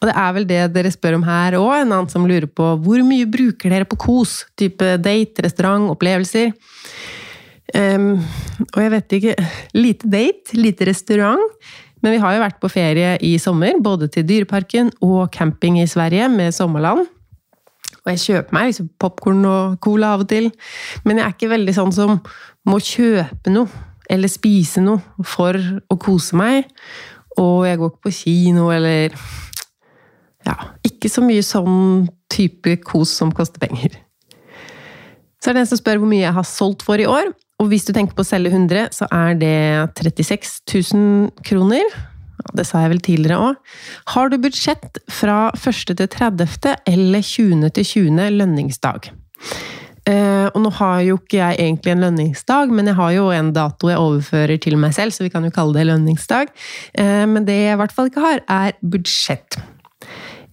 Og 0.00 0.08
det 0.08 0.16
er 0.18 0.32
vel 0.36 0.48
det 0.48 0.60
dere 0.74 0.90
spør 0.92 1.16
om 1.20 1.24
her 1.24 1.56
òg, 1.56 1.72
en 1.78 1.92
annen 1.94 2.10
som 2.12 2.26
lurer 2.28 2.48
på 2.50 2.74
hvor 2.82 3.04
mye 3.06 3.28
bruker 3.30 3.72
dere 3.72 3.88
på 3.88 3.98
kos? 4.00 4.42
Type 4.58 4.96
date, 5.00 5.44
restaurant, 5.46 5.88
opplevelser? 5.94 6.52
Um, 7.74 8.20
og 8.76 8.78
jeg 8.78 8.90
vet 8.92 9.14
ikke 9.16 9.32
Lite 9.74 10.08
date, 10.10 10.54
lite 10.54 10.86
restaurant. 10.86 11.42
Men 12.04 12.14
vi 12.14 12.20
har 12.22 12.36
jo 12.36 12.42
vært 12.44 12.60
på 12.62 12.70
ferie 12.70 13.16
i 13.24 13.32
sommer, 13.42 13.78
både 13.82 14.10
til 14.12 14.26
Dyreparken 14.28 14.92
og 15.02 15.30
camping 15.34 15.80
i 15.80 15.88
Sverige 15.90 16.28
med 16.30 16.54
Sommerland. 16.54 17.06
Og 18.06 18.12
jeg 18.14 18.22
kjøper 18.22 18.54
meg 18.54 18.70
liksom 18.70 18.88
popkorn 19.02 19.42
og 19.50 19.76
cola 19.82 20.14
av 20.14 20.22
og 20.22 20.30
til, 20.30 20.52
men 21.04 21.18
jeg 21.18 21.26
er 21.26 21.34
ikke 21.34 21.50
veldig 21.50 21.74
sånn 21.74 21.92
som 21.94 22.20
må 22.70 22.78
kjøpe 22.82 23.50
noe 23.50 23.84
eller 24.10 24.30
spise 24.30 24.82
noe 24.84 25.26
for 25.26 25.58
å 25.58 25.98
kose 25.98 26.38
meg. 26.38 26.70
Og 27.42 27.66
jeg 27.66 27.80
går 27.80 27.90
ikke 27.92 28.06
på 28.06 28.14
kino 28.14 28.68
eller 28.72 29.16
ja, 30.46 30.54
ikke 30.86 31.10
så 31.10 31.24
mye 31.26 31.42
sånn 31.42 32.06
type 32.30 32.78
kos 32.86 33.10
som 33.18 33.32
koster 33.34 33.60
penger. 33.62 33.98
Så 35.42 35.50
er 35.50 35.56
det 35.56 35.64
en 35.64 35.70
som 35.74 35.80
spør 35.80 36.00
hvor 36.00 36.10
mye 36.10 36.24
jeg 36.24 36.36
har 36.38 36.46
solgt 36.48 36.86
for 36.86 37.02
i 37.02 37.08
år. 37.10 37.32
Og 37.62 37.70
hvis 37.70 37.86
du 37.88 37.92
tenker 37.96 38.16
på 38.16 38.22
å 38.24 38.28
selge 38.28 38.52
100, 38.52 38.92
så 38.94 39.08
er 39.14 39.36
det 39.40 39.56
36 39.98 40.60
000 40.94 41.44
kroner. 41.46 41.98
Det 42.54 42.66
sa 42.68 42.84
jeg 42.84 42.92
vel 42.94 43.02
tidligere 43.04 43.40
òg. 43.50 43.72
Har 44.14 44.30
du 44.30 44.38
budsjett 44.42 45.00
fra 45.12 45.48
1. 45.56 45.96
til 45.96 46.08
30. 46.12 46.76
eller 46.86 47.24
20. 47.24 47.70
til 47.78 47.90
20. 47.94 48.30
lønningsdag? 48.36 49.10
Uh, 50.06 50.46
og 50.54 50.60
nå 50.62 50.70
har 50.78 51.00
jo 51.02 51.16
ikke 51.18 51.40
jeg 51.40 51.58
egentlig 51.64 51.90
en 51.96 52.04
lønningsdag, 52.04 52.70
men 52.70 52.86
jeg 52.86 52.94
har 52.94 53.14
jo 53.16 53.24
en 53.34 53.48
dato 53.54 53.90
jeg 53.90 53.98
overfører 53.98 54.60
til 54.62 54.76
meg 54.78 54.94
selv, 54.94 55.10
så 55.10 55.26
vi 55.26 55.32
kan 55.34 55.42
jo 55.42 55.50
kalle 55.54 55.74
det 55.74 55.88
lønningsdag. 55.88 56.52
Uh, 56.94 57.24
men 57.26 57.48
det 57.48 57.56
jeg 57.58 57.74
i 57.74 57.80
hvert 57.80 57.94
fall 57.96 58.12
ikke 58.12 58.22
har, 58.22 58.44
er 58.46 58.76
budsjett. 58.86 59.58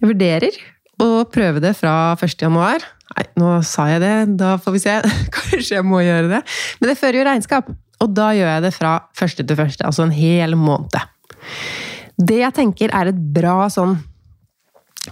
Jeg 0.00 0.10
vurderer 0.10 0.58
å 0.98 1.22
prøve 1.30 1.62
det 1.62 1.76
fra 1.78 1.94
1. 2.18 2.34
januar. 2.42 2.82
Nei, 3.14 3.28
nå 3.38 3.54
sa 3.66 3.86
jeg 3.92 4.02
det, 4.02 4.14
da 4.40 4.56
får 4.58 4.74
vi 4.74 4.82
se. 4.82 4.98
Kanskje 5.38 5.78
jeg 5.78 5.86
må 5.86 6.02
gjøre 6.02 6.32
det. 6.34 6.42
Men 6.80 6.90
det 6.90 6.98
fører 6.98 7.20
jo 7.20 7.28
regnskap, 7.30 7.70
og 8.02 8.14
da 8.18 8.32
gjør 8.34 8.56
jeg 8.56 8.66
det 8.66 8.74
fra 8.74 8.96
første 9.14 9.46
til 9.46 9.60
første, 9.62 9.86
altså 9.86 10.08
en 10.08 10.16
hel 10.18 10.58
måned. 10.58 10.98
Det 12.18 12.40
jeg 12.40 12.54
tenker 12.54 12.92
er 12.94 13.10
et 13.10 13.22
bra 13.34 13.64
sånn 13.72 13.98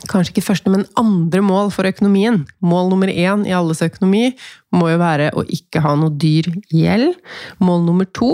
Kanskje 0.08 0.32
ikke 0.32 0.46
første, 0.46 0.70
men 0.72 0.86
andre 0.96 1.42
mål 1.44 1.66
for 1.68 1.84
økonomien. 1.84 2.38
Mål 2.64 2.86
nummer 2.88 3.10
én 3.12 3.42
i 3.44 3.52
alles 3.52 3.82
økonomi 3.84 4.30
må 4.72 4.86
jo 4.88 5.00
være 5.02 5.26
å 5.36 5.44
ikke 5.44 5.82
ha 5.84 5.92
noe 6.00 6.14
dyr 6.16 6.48
gjeld. 6.72 7.18
Mål 7.60 7.84
nummer 7.84 8.08
to 8.16 8.30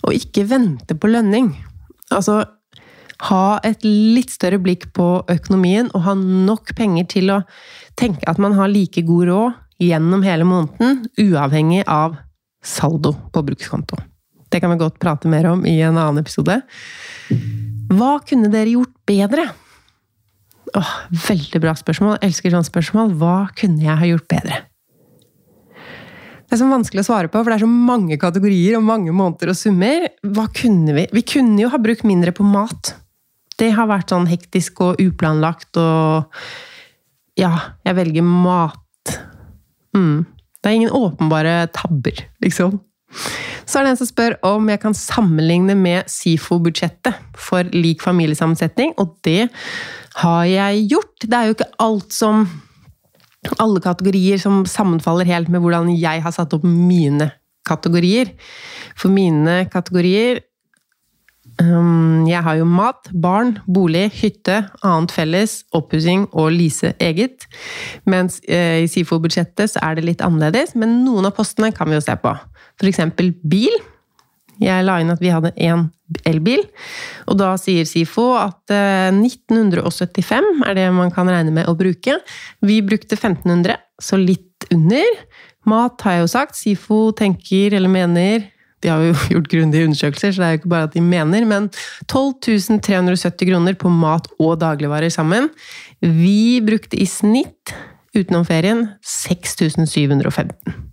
å 0.00 0.14
ikke 0.16 0.46
vente 0.48 0.96
på 0.96 1.10
lønning. 1.12 1.50
Altså, 2.08 2.38
ha 3.28 3.44
et 3.68 3.84
litt 3.84 4.32
større 4.32 4.62
blikk 4.64 4.88
på 4.96 5.08
økonomien 5.28 5.92
og 5.92 6.06
ha 6.08 6.16
nok 6.16 6.72
penger 6.76 7.08
til 7.18 7.36
å 7.36 7.42
tenke 8.00 8.24
at 8.30 8.40
man 8.40 8.56
har 8.56 8.72
like 8.72 9.04
god 9.04 9.28
råd 9.28 9.60
gjennom 9.84 10.24
hele 10.24 10.48
måneden, 10.48 11.04
uavhengig 11.20 11.84
av 11.84 12.16
saldo 12.64 13.12
på 13.32 13.44
brukskonto. 13.44 14.00
Det 14.54 14.60
kan 14.62 14.70
vi 14.70 14.78
godt 14.78 15.00
prate 15.02 15.26
mer 15.30 15.48
om 15.50 15.64
i 15.66 15.80
en 15.82 15.98
annen 15.98 16.22
episode. 16.22 16.60
Hva 17.90 18.12
kunne 18.22 18.52
dere 18.52 18.76
gjort 18.76 18.94
bedre? 19.08 19.48
Åh, 20.78 20.94
veldig 21.26 21.60
bra 21.62 21.74
spørsmål. 21.78 22.20
Jeg 22.20 22.30
elsker 22.30 22.54
sånne 22.54 22.70
spørsmål. 22.70 23.12
Hva 23.18 23.36
kunne 23.58 23.82
jeg 23.82 23.98
ha 23.98 24.10
gjort 24.14 24.30
bedre? 24.30 24.60
Det 26.44 26.54
er 26.54 26.60
så 26.60 26.70
vanskelig 26.70 27.02
å 27.02 27.08
svare 27.08 27.30
på, 27.32 27.40
for 27.40 27.50
det 27.50 27.56
er 27.58 27.66
så 27.66 27.70
mange 27.90 28.18
kategorier 28.22 28.78
og 28.78 28.86
mange 28.86 29.10
måneder 29.16 29.50
og 29.50 29.58
summer. 29.58 30.06
Hva 30.22 30.46
kunne 30.54 30.94
vi? 30.94 31.08
Vi 31.18 31.24
kunne 31.34 31.64
jo 31.64 31.72
ha 31.72 31.80
brukt 31.82 32.06
mindre 32.06 32.34
på 32.36 32.46
mat 32.46 32.94
det 33.60 33.70
har 33.76 33.90
vært 33.90 34.12
sånn 34.12 34.28
hektisk 34.30 34.82
og 34.84 35.02
uplanlagt 35.02 35.78
og 35.80 36.30
Ja, 37.34 37.50
jeg 37.82 37.96
velger 37.98 38.22
mat. 38.22 39.14
Mm. 39.96 40.22
Det 40.62 40.70
er 40.70 40.76
ingen 40.76 40.94
åpenbare 40.94 41.66
tabber, 41.74 42.20
liksom. 42.44 42.76
Så 43.64 43.78
er 43.78 43.86
det 43.86 43.94
en 43.94 44.00
som 44.00 44.10
spør 44.10 44.36
om 44.46 44.68
jeg 44.70 44.82
kan 44.82 44.96
sammenligne 44.96 45.76
med 45.78 46.10
SIFO-budsjettet 46.10 47.16
for 47.38 47.68
lik 47.74 48.04
familiesammensetning, 48.04 48.94
og 49.00 49.16
det 49.26 49.48
har 50.20 50.44
jeg 50.50 50.86
gjort. 50.92 51.14
Det 51.24 51.38
er 51.38 51.48
jo 51.48 51.58
ikke 51.58 51.72
alt 51.82 52.14
som 52.14 52.46
Alle 53.60 53.76
kategorier 53.84 54.38
som 54.40 54.62
sammenfaller 54.64 55.28
helt 55.28 55.50
med 55.52 55.60
hvordan 55.60 55.90
jeg 56.00 56.22
har 56.24 56.32
satt 56.32 56.54
opp 56.56 56.62
mine 56.64 57.26
kategorier. 57.68 58.30
For 58.96 59.12
mine 59.12 59.66
kategorier 59.68 60.40
Um, 61.62 62.24
jeg 62.26 62.42
har 62.42 62.56
jo 62.58 62.64
mat, 62.66 63.10
barn, 63.22 63.52
bolig, 63.70 64.08
hytte, 64.18 64.56
annet 64.82 65.12
felles, 65.14 65.60
oppussing 65.76 66.24
og 66.32 66.50
lease 66.56 66.90
eget. 66.98 67.46
Mens 68.10 68.40
eh, 68.48 68.82
i 68.82 68.88
SIFO-budsjettet 68.90 69.70
så 69.76 69.82
er 69.86 69.94
det 69.94 70.06
litt 70.08 70.24
annerledes, 70.24 70.74
men 70.74 71.04
noen 71.04 71.28
av 71.28 71.36
postene 71.36 71.70
kan 71.74 71.90
vi 71.90 71.94
jo 72.00 72.02
se 72.02 72.16
på. 72.18 72.32
F.eks. 72.80 73.00
bil. 73.42 73.74
Jeg 74.62 74.86
la 74.86 75.00
inn 75.02 75.10
at 75.10 75.22
vi 75.22 75.32
hadde 75.34 75.54
én 75.58 75.88
elbil, 76.28 76.60
og 77.26 77.38
da 77.40 77.54
sier 77.58 77.86
SIFO 77.88 78.26
at 78.38 78.70
1975 78.70 80.30
eh, 80.36 80.64
er 80.68 80.76
det 80.78 80.84
man 80.94 81.10
kan 81.14 81.30
regne 81.30 81.54
med 81.54 81.66
å 81.66 81.74
bruke. 81.78 82.20
Vi 82.62 82.78
brukte 82.86 83.16
1500, 83.16 83.80
så 83.98 84.20
litt 84.20 84.68
under. 84.70 85.22
Mat 85.66 86.04
har 86.04 86.18
jeg 86.18 86.24
jo 86.24 86.32
sagt. 86.34 86.58
SIFO 86.60 87.00
tenker 87.18 87.74
eller 87.74 87.90
mener 87.90 88.50
de 88.84 88.92
har 88.92 89.00
jo 89.00 89.14
gjort 89.34 89.50
grundige 89.50 89.88
undersøkelser, 89.88 90.34
så 90.34 90.42
det 90.42 90.46
er 90.46 90.54
jo 90.54 90.62
ikke 90.62 90.74
bare 90.74 90.90
at 90.90 90.96
de 90.96 91.02
mener, 91.04 91.48
men 91.48 91.70
12 92.12 92.80
370 92.84 93.50
kroner 93.50 93.78
på 93.80 93.92
mat 93.92 94.28
og 94.38 94.58
dagligvarer 94.62 95.12
sammen. 95.12 95.48
Vi 96.04 96.60
brukte 96.64 97.00
i 97.00 97.08
snitt, 97.08 97.74
utenom 98.14 98.44
ferien, 98.46 98.86
6715. 99.02 100.92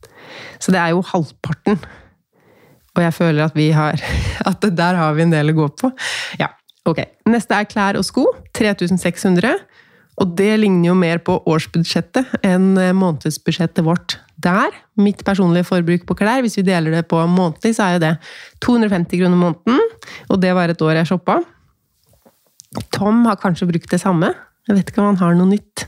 Så 0.62 0.74
det 0.74 0.82
er 0.82 0.94
jo 0.94 1.04
halvparten. 1.06 1.80
Og 2.92 3.04
jeg 3.06 3.16
føler 3.16 3.46
at 3.46 3.56
vi 3.56 3.70
har 3.76 4.00
At 4.50 4.64
der 4.64 4.98
har 5.00 5.14
vi 5.18 5.26
en 5.26 5.34
del 5.34 5.54
å 5.54 5.58
gå 5.64 5.68
på. 5.82 5.92
Ja, 6.40 6.52
ok. 6.86 7.04
Neste 7.30 7.58
er 7.58 7.70
klær 7.70 8.00
og 8.00 8.08
sko. 8.08 8.26
3600. 8.58 9.56
Og 10.22 10.34
det 10.38 10.52
ligner 10.60 10.92
jo 10.92 10.98
mer 10.98 11.22
på 11.24 11.38
årsbudsjettet 11.50 12.44
enn 12.46 12.76
månedsbudsjettet 12.98 13.86
vårt 13.86 14.20
der. 14.42 14.74
Mitt 15.02 15.24
personlige 15.26 15.70
forbruk 15.70 16.06
på 16.10 16.18
klær, 16.20 16.44
hvis 16.44 16.60
vi 16.60 16.66
deler 16.68 16.94
det 16.94 17.06
på 17.10 17.22
månedlig, 17.32 17.74
så 17.78 17.88
er 17.88 17.96
jo 17.96 18.04
det 18.04 18.12
250 18.66 19.22
kroner 19.22 19.40
måneden. 19.40 19.82
Og 20.30 20.42
det 20.44 20.54
var 20.58 20.74
et 20.74 20.84
år 20.86 21.00
jeg 21.00 21.12
shoppa. 21.14 21.40
Tom 22.94 23.26
har 23.28 23.40
kanskje 23.42 23.70
brukt 23.70 23.92
det 23.92 24.02
samme. 24.02 24.34
Jeg 24.70 24.78
vet 24.78 24.92
ikke 24.92 25.02
om 25.02 25.12
han 25.12 25.22
har 25.22 25.38
noe 25.38 25.50
nytt. 25.50 25.88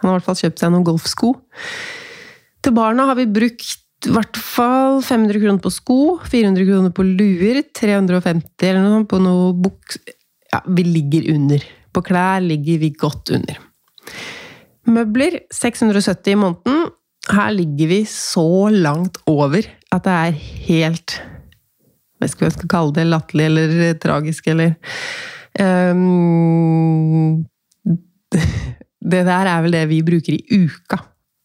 Han 0.00 0.08
har 0.08 0.14
i 0.14 0.18
hvert 0.18 0.28
fall 0.30 0.40
kjøpt 0.40 0.62
seg 0.62 0.72
noen 0.72 0.86
golfsko. 0.86 1.34
Til 2.64 2.74
barna 2.76 3.10
har 3.10 3.18
vi 3.18 3.28
brukt 3.28 3.83
i 4.08 4.12
hvert 4.12 4.36
fall 4.36 5.00
500 5.04 5.40
kroner 5.40 5.62
på 5.64 5.72
sko, 5.72 6.00
400 6.28 6.66
kroner 6.68 6.92
på 6.94 7.06
luer, 7.06 7.62
350 7.76 8.68
eller 8.70 8.84
noe 8.84 9.06
på 9.08 9.20
noe 9.22 9.52
buks... 9.56 10.00
Ja, 10.52 10.60
vi 10.70 10.84
ligger 10.86 11.30
under. 11.34 11.64
På 11.94 12.02
klær 12.04 12.42
ligger 12.44 12.78
vi 12.82 12.92
godt 12.94 13.32
under. 13.34 13.58
Møbler 14.84 15.40
670 15.54 16.34
i 16.34 16.38
måneden 16.38 16.84
her 17.32 17.54
ligger 17.54 17.88
vi 17.88 18.02
så 18.08 18.68
langt 18.68 19.16
over 19.30 19.64
at 19.94 20.04
det 20.04 20.12
er 20.12 20.34
helt 20.68 21.16
Hva 22.20 22.28
skal 22.28 22.68
kalle 22.70 22.92
det? 22.96 23.06
Latterlig 23.08 23.46
eller 23.48 23.94
tragisk, 24.00 24.48
eller 24.52 24.74
um, 25.60 27.44
Det 29.04 29.24
der 29.26 29.50
er 29.50 29.64
vel 29.64 29.76
det 29.76 29.88
vi 29.90 30.02
bruker 30.04 30.36
i 30.36 30.44
uka, 30.64 30.98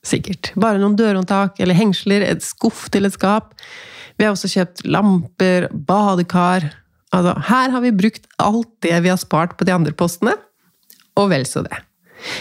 sikkert. 0.05 0.51
Bare 0.59 0.79
noen 0.81 0.97
dørhåndtak 0.99 1.59
eller 1.59 1.77
hengsler, 1.77 2.23
et 2.25 2.43
skuff 2.45 2.87
til 2.93 3.07
et 3.07 3.15
skap. 3.15 3.55
Vi 4.19 4.27
har 4.27 4.35
også 4.35 4.51
kjøpt 4.51 4.85
lamper, 4.87 5.69
badekar 5.71 6.71
Altså, 7.09 7.33
her 7.49 7.71
har 7.73 7.81
vi 7.81 7.89
brukt 7.95 8.27
alt 8.37 8.69
det 8.85 8.93
vi 9.01 9.09
har 9.09 9.17
spart 9.17 9.55
på 9.57 9.65
de 9.65 9.73
andre 9.73 9.93
postene, 9.97 10.35
og 11.17 11.31
vel 11.31 11.45
så 11.49 11.63
det. 11.65 11.79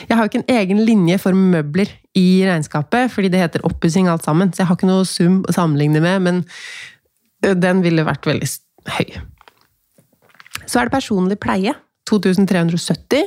Jeg 0.08 0.16
har 0.16 0.24
jo 0.24 0.30
ikke 0.32 0.42
en 0.42 0.56
egen 0.58 0.82
linje 0.84 1.18
for 1.22 1.36
møbler 1.36 1.90
i 2.18 2.42
regnskapet, 2.44 3.12
fordi 3.14 3.30
det 3.32 3.40
heter 3.40 3.64
oppussing 3.66 4.10
alt 4.10 4.26
sammen. 4.26 4.50
Så 4.52 4.62
jeg 4.62 4.68
har 4.68 4.78
ikke 4.78 4.90
noe 4.90 5.06
sum 5.08 5.40
å 5.48 5.54
sammenligne 5.54 6.02
med. 6.04 6.24
Men 6.26 6.44
Den 7.38 7.84
ville 7.84 8.02
vært 8.02 8.26
veldig 8.26 8.48
høy. 8.98 9.20
Så 10.66 10.80
er 10.80 10.88
det 10.88 10.96
personlig 10.96 11.38
pleie. 11.38 11.76
2370. 12.08 13.26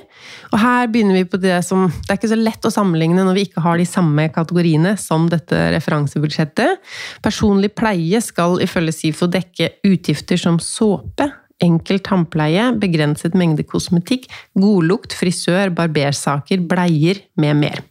Og 0.52 0.58
her 0.62 0.90
begynner 0.92 1.20
vi 1.20 1.28
på 1.30 1.40
det 1.42 1.60
som 1.66 1.88
Det 1.92 2.10
er 2.10 2.20
ikke 2.20 2.32
så 2.32 2.40
lett 2.40 2.66
å 2.68 2.74
sammenligne 2.74 3.26
når 3.26 3.38
vi 3.38 3.46
ikke 3.48 3.64
har 3.66 3.78
de 3.80 3.88
samme 3.88 4.28
kategoriene 4.34 4.96
som 5.00 5.28
dette 5.32 5.60
referansebudsjettet. 5.76 6.82
Personlig 7.24 7.74
pleie 7.78 8.22
skal 8.24 8.60
ifølge 8.64 8.96
SIFO 8.98 9.30
dekke 9.32 9.72
utgifter 9.88 10.42
som 10.42 10.60
såpe, 10.64 11.30
enkel 11.62 12.02
tannpleie, 12.04 12.72
begrenset 12.82 13.38
mengde 13.38 13.66
kosmetikk, 13.70 14.28
godlukt, 14.58 15.14
frisør, 15.18 15.72
barbersaker, 15.78 16.66
bleier 16.66 17.22
med 17.40 17.62
mer. 17.62 17.84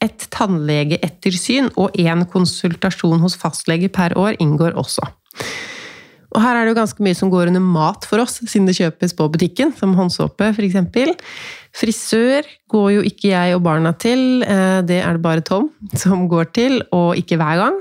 Et 0.00 0.28
tannlegeettersyn 0.32 1.70
og 1.76 1.96
én 2.00 2.24
konsultasjon 2.32 3.20
hos 3.22 3.36
fastlege 3.38 3.90
per 3.92 4.16
år 4.18 4.38
inngår 4.40 4.78
også. 4.80 5.04
Og 6.30 6.42
her 6.42 6.56
er 6.56 6.66
det 6.66 6.74
jo 6.74 6.78
ganske 6.78 7.04
mye 7.04 7.16
som 7.18 7.30
går 7.32 7.50
under 7.50 7.62
mat 7.64 8.06
for 8.06 8.22
oss, 8.22 8.38
siden 8.46 8.68
det 8.68 8.76
kjøpes 8.78 9.14
på 9.18 9.26
butikken, 9.34 9.72
som 9.76 9.96
håndsåpe 9.98 10.52
f.eks. 10.54 10.78
Frisør 11.76 12.46
går 12.70 12.88
jo 12.96 13.06
ikke 13.06 13.32
jeg 13.32 13.56
og 13.56 13.64
barna 13.66 13.92
til, 13.98 14.44
eh, 14.46 14.80
det 14.86 15.00
er 15.02 15.18
det 15.18 15.24
bare 15.24 15.44
Tom 15.46 15.70
som 15.98 16.28
går 16.30 16.52
til, 16.54 16.80
og 16.94 17.18
ikke 17.18 17.38
hver 17.40 17.64
gang. 17.64 17.80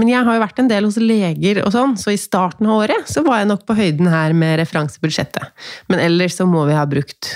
Men 0.00 0.08
jeg 0.08 0.24
har 0.24 0.36
jo 0.36 0.44
vært 0.44 0.60
en 0.62 0.70
del 0.70 0.86
hos 0.88 0.96
leger 1.00 1.60
og 1.66 1.72
sånn, 1.74 1.98
så 2.00 2.14
i 2.14 2.20
starten 2.20 2.68
av 2.68 2.84
året 2.84 3.10
så 3.12 3.24
var 3.26 3.42
jeg 3.42 3.50
nok 3.50 3.66
på 3.68 3.76
høyden 3.76 4.08
her 4.12 4.32
med 4.36 4.56
referansebudsjettet. 4.62 5.52
Men 5.92 6.00
ellers 6.00 6.38
så 6.40 6.48
må 6.48 6.64
vi 6.68 6.76
ha 6.78 6.86
brukt 6.88 7.34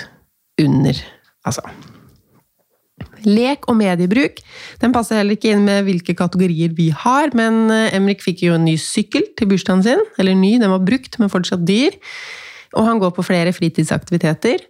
under, 0.61 0.97
altså. 1.45 1.65
Lek 3.25 3.67
og 3.71 3.77
mediebruk 3.79 4.41
den 4.81 4.93
passer 4.95 5.19
heller 5.19 5.37
ikke 5.37 5.53
inn 5.53 5.65
med 5.67 5.85
hvilke 5.87 6.15
kategorier 6.17 6.73
vi 6.77 6.89
har, 6.93 7.33
men 7.37 7.67
eh, 7.73 7.95
Emrik 7.97 8.23
fikk 8.25 8.45
jo 8.47 8.57
en 8.57 8.65
ny 8.67 8.77
sykkel 8.81 9.25
til 9.37 9.49
bursdagen 9.49 9.83
sin. 9.85 10.03
Eller 10.21 10.37
ny, 10.37 10.57
den 10.61 10.73
var 10.73 10.85
brukt, 10.85 11.17
men 11.21 11.31
fortsatt 11.33 11.65
dyr. 11.67 11.97
Og 12.77 12.87
han 12.87 13.01
går 13.01 13.13
på 13.15 13.25
flere 13.25 13.53
fritidsaktiviteter. 13.55 14.65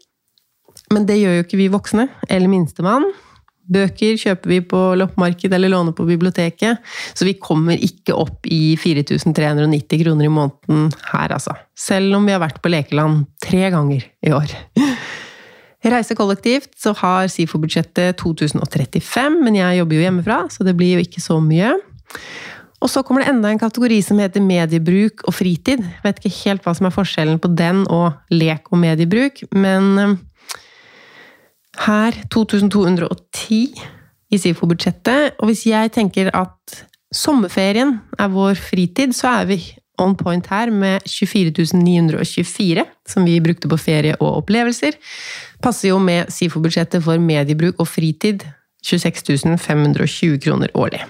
Men 0.93 1.07
det 1.07 1.19
gjør 1.19 1.39
jo 1.39 1.45
ikke 1.47 1.59
vi 1.59 1.71
voksne, 1.73 2.07
eller 2.29 2.51
minstemann. 2.51 3.07
Bøker 3.67 4.15
kjøper 4.15 4.51
vi 4.53 4.61
på 4.63 4.79
loppemarked 4.95 5.51
eller 5.51 5.73
låner 5.73 5.95
på 5.95 6.05
biblioteket, 6.07 6.79
så 7.11 7.27
vi 7.27 7.35
kommer 7.35 7.75
ikke 7.75 8.15
opp 8.15 8.47
i 8.47 8.77
4390 8.79 10.05
kroner 10.05 10.29
i 10.29 10.31
måneden 10.31 10.87
her, 11.11 11.35
altså. 11.35 11.57
Selv 11.75 12.15
om 12.15 12.27
vi 12.27 12.35
har 12.35 12.43
vært 12.43 12.61
på 12.63 12.71
lekeland 12.71 13.25
tre 13.43 13.67
ganger 13.73 14.07
i 14.23 14.35
år. 14.35 14.55
Reise 15.85 16.15
kollektivt 16.17 16.71
så 16.81 16.91
har 16.97 17.29
SIFO-budsjettet 17.29 18.17
2035, 18.17 19.37
men 19.43 19.59
jeg 19.59 19.77
jobber 19.77 19.97
jo 19.97 20.05
hjemmefra, 20.07 20.37
så 20.49 20.65
det 20.65 20.73
blir 20.77 20.97
jo 20.97 21.05
ikke 21.05 21.21
så 21.21 21.37
mye. 21.43 21.75
Og 22.81 22.91
så 22.93 23.01
kommer 23.05 23.23
det 23.23 23.31
enda 23.31 23.49
en 23.49 23.61
kategori 23.61 23.97
som 24.05 24.19
heter 24.21 24.43
mediebruk 24.43 25.23
og 25.25 25.33
fritid. 25.33 25.81
Jeg 25.81 26.03
vet 26.03 26.19
ikke 26.21 26.35
helt 26.43 26.65
hva 26.65 26.73
som 26.77 26.89
er 26.89 26.93
forskjellen 26.93 27.39
på 27.41 27.49
den 27.57 27.85
og 27.93 28.17
lek 28.33 28.69
og 28.71 28.81
mediebruk, 28.81 29.41
men 29.53 29.87
eh, 30.01 30.17
her 31.87 32.19
2210 32.33 33.61
i 34.33 34.41
SIFO-budsjettet. 34.41 35.37
Og 35.39 35.49
hvis 35.49 35.65
jeg 35.69 35.93
tenker 35.95 36.29
at 36.37 36.83
sommerferien 37.13 37.97
er 38.19 38.33
vår 38.33 38.57
fritid, 38.59 39.13
så 39.17 39.39
er 39.39 39.49
vi 39.49 39.61
on 40.01 40.15
point 40.17 40.47
her 40.51 40.71
med 40.71 41.05
24 41.05 41.65
924, 41.73 42.85
som 43.07 43.25
vi 43.25 43.39
brukte 43.41 43.69
på 43.69 43.77
ferie 43.77 44.15
og 44.19 44.43
opplevelser. 44.43 44.97
Passer 45.63 45.91
jo 45.91 45.99
med 45.99 46.31
SIFO-budsjettet 46.33 47.03
for 47.03 47.21
mediebruk 47.21 47.79
og 47.79 47.87
fritid, 47.87 48.45
26 48.85 49.57
520 49.57 50.39
kroner 50.43 50.71
årlig. 50.77 51.01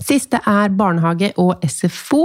Siste 0.00 0.40
er 0.46 0.72
barnehage 0.72 1.32
og 1.36 1.60
SFO. 1.68 2.22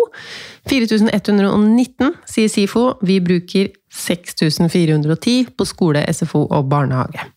4119, 0.70 2.16
sier 2.26 2.50
SIFO. 2.50 2.86
Vi 3.04 3.20
bruker 3.20 3.74
6410 3.92 5.52
på 5.58 5.68
skole, 5.68 6.06
SFO 6.14 6.46
og 6.48 6.70
barnehage 6.72 7.28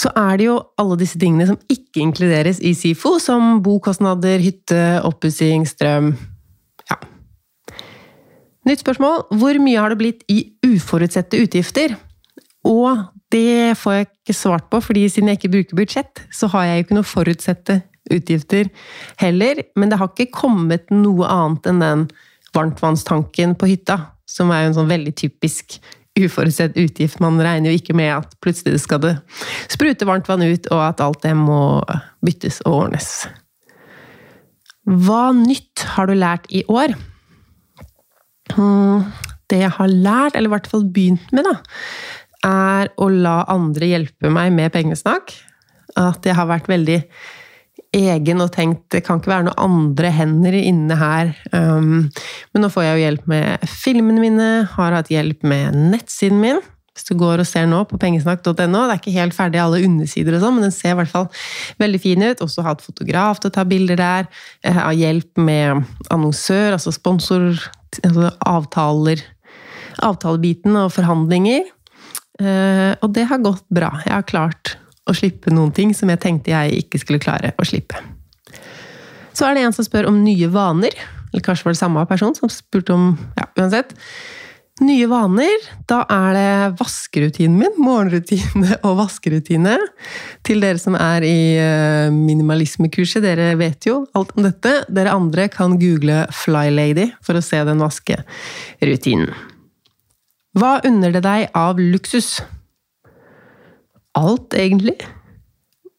så 0.00 0.10
er 0.16 0.38
det 0.40 0.46
jo 0.46 0.56
alle 0.80 0.96
disse 1.00 1.18
tingene 1.20 1.46
som 1.48 1.58
ikke 1.68 2.00
inkluderes 2.00 2.60
i 2.64 2.72
SIFO, 2.76 3.18
som 3.20 3.58
bokostnader, 3.64 4.40
hytte, 4.42 4.82
oppussing, 5.06 5.66
strøm 5.68 6.14
Ja. 6.90 6.96
Nytt 8.66 8.82
spørsmål. 8.82 9.26
Hvor 9.40 9.58
mye 9.62 9.80
har 9.80 9.92
det 9.92 9.98
blitt 10.00 10.24
i 10.28 10.40
uforutsette 10.66 11.38
utgifter? 11.40 11.94
Og 12.66 13.04
det 13.32 13.76
får 13.78 13.92
jeg 13.94 14.08
ikke 14.08 14.36
svart 14.36 14.66
på, 14.72 14.80
fordi 14.82 15.06
siden 15.08 15.30
jeg 15.30 15.38
ikke 15.38 15.52
bruker 15.52 15.78
budsjett, 15.78 16.24
så 16.34 16.48
har 16.52 16.66
jeg 16.66 16.78
jo 16.78 16.84
ikke 16.84 16.98
noe 16.98 17.08
forutsette 17.08 17.76
utgifter 18.10 18.68
heller. 19.20 19.62
Men 19.76 19.92
det 19.92 20.00
har 20.00 20.10
ikke 20.10 20.32
kommet 20.34 20.90
noe 20.92 21.28
annet 21.30 21.70
enn 21.70 21.84
den 21.84 22.04
varmtvannstanken 22.56 23.54
på 23.58 23.70
hytta, 23.70 24.00
som 24.26 24.50
er 24.50 24.64
jo 24.64 24.72
en 24.72 24.78
sånn 24.80 24.90
veldig 24.90 25.14
typisk 25.18 25.78
uforutsett 26.26 26.78
utgift. 26.80 27.20
Man 27.22 27.40
regner 27.42 27.72
jo 27.72 27.80
ikke 27.80 27.96
med 27.96 28.12
at 28.14 28.34
plutselig 28.44 28.82
skal 28.84 29.02
det 29.04 29.14
sprute 29.72 30.08
varmt 30.08 30.28
vann 30.30 30.44
ut, 30.44 30.70
og 30.72 30.82
at 30.84 31.02
alt 31.04 31.22
det 31.24 31.34
må 31.38 31.80
byttes 32.24 32.60
og 32.66 32.84
ordnes. 32.84 33.10
Hva 34.90 35.30
nytt 35.36 35.84
har 35.94 36.10
du 36.10 36.16
lært 36.18 36.48
i 36.50 36.64
år? 36.70 36.96
Hmm, 38.56 39.06
det 39.50 39.62
jeg 39.64 39.74
har 39.76 39.90
lært, 39.90 40.36
eller 40.36 40.50
i 40.50 40.54
hvert 40.56 40.70
fall 40.70 40.86
begynt 40.90 41.30
med, 41.36 41.46
da, 41.46 41.58
er 42.46 42.90
å 42.96 43.10
la 43.12 43.42
andre 43.52 43.92
hjelpe 43.92 44.32
meg 44.32 44.54
med 44.56 44.72
pengesnakk. 44.74 45.34
At 45.98 46.24
jeg 46.26 46.36
har 46.38 46.48
vært 46.48 46.70
veldig 46.70 47.02
egen 47.96 48.42
og 48.42 48.52
tenkt 48.54 48.84
det 48.94 49.02
kan 49.06 49.18
ikke 49.18 49.32
være 49.32 49.48
noen 49.48 49.62
andre 49.64 50.10
hender 50.14 50.56
inne 50.56 50.98
her. 50.98 51.32
Um, 51.52 52.10
men 52.52 52.62
nå 52.62 52.70
får 52.70 52.86
jeg 52.86 52.92
jo 52.92 53.04
hjelp 53.06 53.30
med 53.32 53.70
filmene 53.70 54.22
mine, 54.22 54.50
har 54.76 54.94
hatt 54.94 55.10
hjelp 55.10 55.42
med 55.46 55.78
nettsiden 55.94 56.38
min. 56.42 56.60
Hvis 56.94 57.06
du 57.06 57.14
går 57.18 57.42
og 57.42 57.48
ser 57.48 57.68
nå 57.70 57.80
på 57.88 57.98
pengesnakk.no, 58.02 58.52
det 58.58 58.80
er 58.82 58.98
ikke 58.98 59.14
helt 59.14 59.34
ferdig 59.34 59.60
alle 59.62 59.82
undersider, 59.86 60.36
og 60.36 60.42
sånn, 60.44 60.56
men 60.58 60.66
den 60.66 60.74
ser 60.74 60.94
i 60.94 60.98
hvert 60.98 61.12
fall 61.12 61.28
veldig 61.80 62.00
fin 62.02 62.24
ut. 62.26 62.42
Også 62.44 62.64
hatt 62.66 62.82
fotograf 62.84 63.40
til 63.40 63.50
å 63.50 63.54
ta 63.54 63.64
bilder 63.66 63.98
der. 63.98 64.30
Har 64.66 64.96
hjelp 64.98 65.40
med 65.40 65.86
annonsør, 66.12 66.76
altså 66.76 66.92
sponsor, 66.94 67.54
altså 68.02 68.32
avtaler. 68.50 69.22
Avtalebiten 70.04 70.76
og 70.82 70.92
forhandlinger. 70.94 71.66
Uh, 72.40 72.96
og 73.00 73.10
det 73.16 73.26
har 73.30 73.42
gått 73.44 73.66
bra. 73.72 73.94
Jeg 74.06 74.14
har 74.14 74.28
klart 74.28 74.76
å 75.10 75.16
slippe 75.16 75.52
noen 75.54 75.72
ting 75.76 75.94
som 75.96 76.10
jeg 76.12 76.22
tenkte 76.22 76.54
jeg 76.54 76.84
ikke 76.84 77.02
skulle 77.02 77.22
klare 77.22 77.54
å 77.58 77.66
slippe. 77.66 77.98
Så 79.36 79.46
er 79.46 79.56
det 79.56 79.64
en 79.66 79.74
som 79.74 79.86
spør 79.86 80.10
om 80.10 80.20
nye 80.24 80.50
vaner. 80.52 80.94
Eller 81.30 81.44
kanskje 81.46 81.68
var 81.68 81.76
det 81.76 81.80
samme 81.80 82.04
person 82.10 82.34
som 82.36 82.50
spurte 82.52 82.94
om 82.94 83.14
Ja, 83.38 83.46
uansett. 83.58 83.94
Nye 84.80 85.04
vaner. 85.10 85.66
Da 85.88 86.00
er 86.08 86.36
det 86.36 86.78
vaskerutinen 86.80 87.58
min. 87.60 87.74
Morgenrutine 87.84 88.78
og 88.86 88.96
vaskerutine. 89.02 89.76
Til 90.46 90.64
dere 90.64 90.80
som 90.80 90.96
er 90.96 91.26
i 91.26 91.40
eh, 91.60 92.08
minimalismekurset, 92.14 93.20
dere 93.24 93.52
vet 93.60 93.86
jo 93.90 94.00
alt 94.16 94.32
om 94.36 94.46
dette. 94.48 94.78
Dere 94.88 95.12
andre 95.12 95.50
kan 95.52 95.76
google 95.80 96.24
Flylady 96.32 97.10
for 97.20 97.36
å 97.36 97.44
se 97.44 97.60
den 97.68 97.84
vaskerutinen. 97.84 99.28
Hva 100.56 100.80
unner 100.88 101.12
det 101.14 101.22
deg 101.22 101.52
av 101.54 101.78
luksus? 101.78 102.40
Alt, 104.18 104.54
egentlig. 104.56 104.96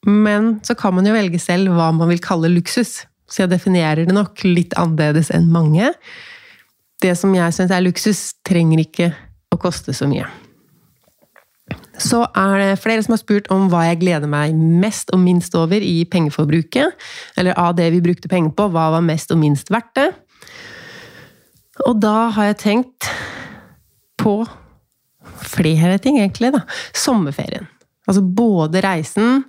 Men 0.08 0.58
så 0.66 0.76
kan 0.76 0.96
man 0.98 1.06
jo 1.06 1.16
velge 1.16 1.40
selv 1.42 1.74
hva 1.76 1.92
man 1.94 2.10
vil 2.12 2.22
kalle 2.24 2.52
luksus. 2.52 3.04
Så 3.32 3.44
jeg 3.44 3.54
definerer 3.54 4.04
det 4.08 4.16
nok 4.16 4.44
litt 4.44 4.76
annerledes 4.80 5.32
enn 5.34 5.52
mange. 5.54 5.94
Det 7.02 7.14
som 7.18 7.34
jeg 7.36 7.56
syns 7.56 7.74
er 7.74 7.84
luksus, 7.86 8.32
trenger 8.46 8.84
ikke 8.84 9.12
å 9.54 9.60
koste 9.62 9.96
så 9.96 10.10
mye. 10.10 10.28
Så 12.02 12.24
er 12.26 12.56
det 12.58 12.80
flere 12.82 13.04
som 13.06 13.14
har 13.14 13.22
spurt 13.22 13.50
om 13.54 13.68
hva 13.72 13.86
jeg 13.88 14.02
gleder 14.02 14.30
meg 14.30 14.56
mest 14.58 15.12
og 15.14 15.22
minst 15.22 15.56
over 15.58 15.84
i 15.86 16.02
pengeforbruket. 16.10 16.98
Eller 17.38 17.58
av 17.60 17.76
det 17.78 17.92
vi 17.94 18.02
brukte 18.04 18.32
penger 18.32 18.56
på, 18.58 18.68
hva 18.74 18.90
var 18.96 19.06
mest 19.06 19.32
og 19.34 19.40
minst 19.42 19.72
verdt 19.74 19.94
det? 20.00 20.10
Og 21.88 22.02
da 22.02 22.32
har 22.36 22.52
jeg 22.52 22.62
tenkt 22.66 23.10
på 24.22 24.42
flere 25.42 25.98
ting, 26.02 26.20
egentlig. 26.20 26.52
da. 26.54 26.66
Sommerferien. 26.98 27.70
Altså 28.12 28.24
både 28.28 28.82
reisen 28.84 29.46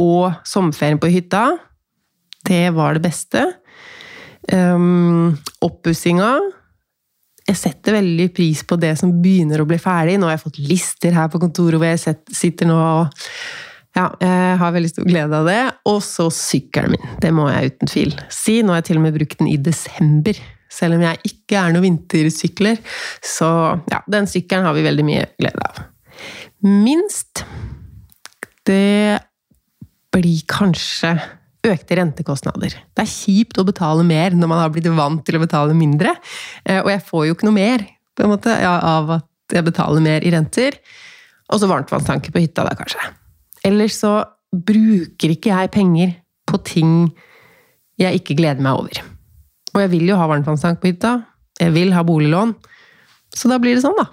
og 0.00 0.34
sommerferien 0.44 1.00
på 1.00 1.08
hytta. 1.08 1.46
Det 2.44 2.66
var 2.76 2.98
det 2.98 3.06
beste. 3.06 3.46
Um, 4.52 5.32
Oppussinga. 5.64 6.34
Jeg 7.44 7.60
setter 7.60 7.98
veldig 7.98 8.26
pris 8.36 8.62
på 8.64 8.76
det 8.80 8.94
som 9.00 9.12
begynner 9.24 9.62
å 9.62 9.68
bli 9.68 9.78
ferdig. 9.80 10.18
Nå 10.20 10.28
har 10.28 10.36
jeg 10.36 10.44
fått 10.44 10.60
lister 10.64 11.16
her 11.16 11.30
på 11.32 11.40
kontoret 11.40 11.80
hvor 11.80 11.88
jeg 11.88 12.18
sitter 12.32 12.68
nå 12.68 12.76
og 12.76 13.24
ja, 13.94 14.08
jeg 14.18 14.56
har 14.58 14.72
veldig 14.74 14.90
stor 14.90 15.06
glede 15.06 15.38
av 15.38 15.48
det. 15.48 15.60
Og 15.86 16.00
så 16.02 16.26
sykkelen 16.34 16.96
min. 16.96 17.12
Det 17.22 17.30
må 17.32 17.46
jeg 17.52 17.72
uten 17.72 17.90
tvil 17.92 18.16
si. 18.32 18.58
Nå 18.60 18.74
har 18.74 18.82
jeg 18.82 18.90
til 18.90 19.00
og 19.00 19.04
med 19.06 19.16
brukt 19.16 19.38
den 19.38 19.52
i 19.52 19.58
desember. 19.60 20.40
Selv 20.74 20.98
om 20.98 21.04
jeg 21.06 21.30
ikke 21.30 21.60
er 21.60 21.74
noen 21.74 21.86
vintersykler. 21.86 22.80
Så 23.22 23.48
ja, 23.92 24.02
den 24.10 24.26
sykkelen 24.30 24.66
har 24.66 24.74
vi 24.74 24.88
veldig 24.88 25.06
mye 25.06 25.28
glede 25.38 25.68
av. 25.68 25.84
Minst 26.64 27.44
det 28.68 29.20
blir 30.14 30.44
kanskje 30.50 31.16
økte 31.64 31.96
rentekostnader. 31.98 32.76
Det 32.92 33.04
er 33.04 33.10
kjipt 33.10 33.58
å 33.60 33.66
betale 33.66 34.04
mer 34.06 34.36
når 34.36 34.50
man 34.50 34.60
har 34.60 34.72
blitt 34.72 34.88
vant 34.92 35.22
til 35.24 35.38
å 35.38 35.42
betale 35.42 35.76
mindre. 35.76 36.12
Eh, 36.64 36.80
og 36.82 36.90
jeg 36.92 37.04
får 37.08 37.26
jo 37.26 37.36
ikke 37.36 37.48
noe 37.48 37.56
mer 37.56 37.86
på 38.14 38.24
en 38.24 38.34
måte, 38.34 38.54
av 38.54 39.16
at 39.16 39.56
jeg 39.56 39.66
betaler 39.66 40.04
mer 40.04 40.24
i 40.24 40.32
renter. 40.34 40.76
Og 41.52 41.60
så 41.60 41.68
varmtvannstanke 41.70 42.32
på 42.32 42.42
hytta, 42.44 42.66
da, 42.66 42.76
kanskje. 42.78 43.00
Ellers 43.66 43.98
så 44.00 44.16
bruker 44.54 45.34
ikke 45.34 45.50
jeg 45.50 45.72
penger 45.74 46.14
på 46.48 46.60
ting 46.66 46.94
jeg 48.00 48.20
ikke 48.20 48.36
gleder 48.38 48.62
meg 48.64 48.78
over. 48.78 49.00
Og 49.74 49.82
jeg 49.82 49.90
vil 49.94 50.08
jo 50.12 50.18
ha 50.18 50.28
varmtvannstank 50.30 50.80
på 50.82 50.92
hytta. 50.92 51.16
Jeg 51.60 51.74
vil 51.74 51.94
ha 51.94 52.04
boliglån. 52.06 52.54
Så 53.34 53.50
da 53.50 53.58
blir 53.62 53.76
det 53.76 53.82
sånn, 53.82 53.98
da. 53.98 54.06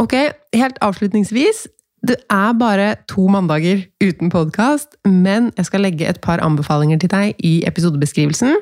Ok, 0.00 0.16
helt 0.56 0.80
avslutningsvis. 0.82 1.66
Det 2.04 2.16
er 2.28 2.52
bare 2.60 2.88
to 3.08 3.22
mandager 3.32 3.86
uten 4.02 4.28
podkast, 4.32 4.98
men 5.08 5.52
jeg 5.56 5.68
skal 5.70 5.84
legge 5.86 6.08
et 6.08 6.20
par 6.20 6.42
anbefalinger 6.44 6.98
til 7.00 7.08
deg 7.12 7.38
i 7.40 7.54
episodebeskrivelsen. 7.64 8.58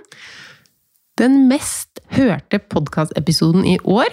Den 1.18 1.48
mest 1.50 1.98
hørte 2.14 2.60
podkastepisoden 2.72 3.66
i 3.66 3.78
år 3.84 4.12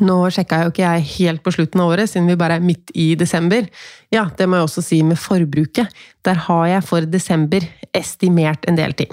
Nå 0.00 0.14
sjekka 0.32 0.62
jo 0.62 0.70
ikke 0.70 0.80
jeg 0.80 1.08
helt 1.18 1.42
på 1.44 1.52
slutten 1.52 1.82
av 1.82 1.90
året, 1.92 2.08
siden 2.08 2.30
vi 2.30 2.38
bare 2.40 2.56
er 2.56 2.64
midt 2.64 2.88
i 2.96 3.10
desember. 3.20 3.66
Ja, 4.14 4.22
det 4.38 4.46
må 4.48 4.56
jeg 4.56 4.68
også 4.70 4.84
si 4.86 5.02
med 5.04 5.20
forbruket. 5.20 5.92
Der 6.24 6.40
har 6.46 6.64
jeg 6.70 6.86
for 6.88 7.04
desember 7.04 7.66
estimert 7.92 8.64
en 8.64 8.80
del 8.80 8.96
ting. 8.96 9.12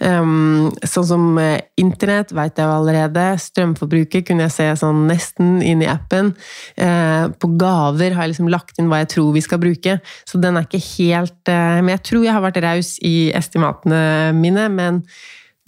Um, 0.00 0.70
sånn 0.88 1.04
som 1.04 1.24
uh, 1.36 1.58
internett 1.80 2.32
veit 2.32 2.56
jeg 2.56 2.64
jo 2.64 2.72
allerede. 2.72 3.24
Strømforbruket 3.42 4.24
kunne 4.28 4.46
jeg 4.46 4.54
se 4.54 4.68
sånn 4.80 5.04
nesten 5.10 5.58
inn 5.60 5.84
i 5.84 5.90
appen. 5.90 6.32
Uh, 6.80 7.28
på 7.36 7.52
gaver 7.60 8.16
har 8.16 8.24
jeg 8.24 8.34
liksom 8.34 8.48
lagt 8.52 8.80
inn 8.80 8.88
hva 8.88 9.02
jeg 9.02 9.12
tror 9.16 9.34
vi 9.36 9.44
skal 9.44 9.60
bruke. 9.60 9.98
Så 10.24 10.40
den 10.40 10.56
er 10.56 10.64
ikke 10.64 10.80
helt 10.96 11.52
uh, 11.52 11.80
Men 11.82 11.94
jeg 11.98 12.04
tror 12.08 12.24
jeg 12.24 12.36
har 12.36 12.46
vært 12.46 12.62
raus 12.64 12.94
i 13.04 13.14
estimatene 13.36 14.02
mine. 14.36 14.68
Men 14.72 15.02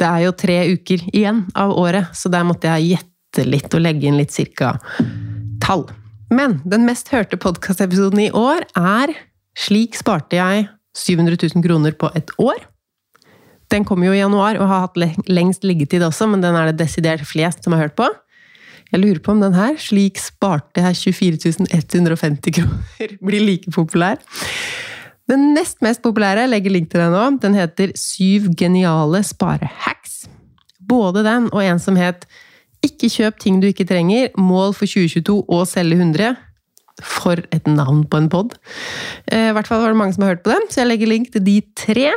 det 0.00 0.08
er 0.08 0.24
jo 0.24 0.36
tre 0.36 0.58
uker 0.72 1.04
igjen 1.12 1.44
av 1.58 1.74
året, 1.78 2.10
så 2.16 2.32
der 2.32 2.46
måtte 2.48 2.72
jeg 2.72 2.96
gjette 2.96 3.44
litt 3.46 3.72
og 3.76 3.84
legge 3.84 4.08
inn 4.08 4.18
litt 4.18 4.32
cirka 4.34 4.74
tall. 5.62 5.86
Men 6.32 6.60
den 6.64 6.86
mest 6.88 7.12
hørte 7.12 7.36
podkastepisoden 7.40 8.24
i 8.24 8.32
år 8.32 8.64
er 8.78 9.12
Slik 9.52 9.98
sparte 9.98 10.38
jeg 10.38 10.62
700 10.96 11.36
000 11.36 11.64
kroner 11.64 11.92
på 11.92 12.08
et 12.16 12.30
år. 12.40 12.62
Den 13.72 13.86
kommer 13.88 14.10
jo 14.10 14.16
i 14.16 14.20
januar 14.20 14.58
og 14.60 14.68
har 14.68 14.84
hatt 14.84 15.28
lengst 15.30 15.64
liggetid 15.64 16.04
også, 16.04 16.28
men 16.28 16.44
den 16.44 16.56
er 16.58 16.70
det 16.70 16.82
desidert 16.82 17.24
flest 17.24 17.64
som 17.64 17.72
har 17.72 17.86
hørt 17.86 17.96
på. 17.96 18.08
Jeg 18.92 19.00
lurer 19.00 19.22
på 19.24 19.32
om 19.32 19.40
den 19.40 19.54
her, 19.56 19.72
'Slik 19.80 20.20
sparte 20.20 20.82
jeg 20.84 21.14
24 21.16 21.64
150 21.72 22.52
kroner', 22.52 23.16
blir 23.26 23.40
like 23.40 23.70
populær. 23.72 24.20
Den 25.30 25.54
nest 25.54 25.80
mest 25.80 26.02
populære, 26.02 26.44
jeg 26.44 26.50
legger 26.52 26.70
link 26.70 26.90
til 26.90 27.00
den 27.00 27.12
nå, 27.12 27.38
den 27.40 27.54
heter 27.54 27.96
'Syv 27.96 28.52
geniale 28.52 29.24
sparehacks'. 29.24 30.28
Både 30.88 31.24
den 31.24 31.48
og 31.52 31.64
en 31.64 31.78
som 31.78 31.96
het 31.96 32.26
'Ikke 32.84 33.08
kjøp 33.08 33.38
ting 33.38 33.62
du 33.62 33.66
ikke 33.66 33.86
trenger. 33.86 34.28
Mål 34.36 34.74
for 34.74 34.84
2022 34.84 35.44
og 35.48 35.66
selge 35.66 35.96
100'. 35.96 36.36
For 37.00 37.32
et 37.32 37.66
navn 37.66 38.04
på 38.04 38.16
en 38.16 38.28
pod! 38.28 38.58
Eh, 39.26 39.48
I 39.48 39.52
hvert 39.52 39.66
fall 39.66 39.80
var 39.80 39.88
det 39.88 39.96
mange 39.96 40.12
som 40.14 40.22
har 40.22 40.34
hørt 40.34 40.42
på 40.44 40.50
den, 40.50 40.68
så 40.68 40.82
jeg 40.82 40.88
legger 40.88 41.06
link 41.06 41.32
til 41.32 41.46
de 41.46 41.62
tre. 41.76 42.12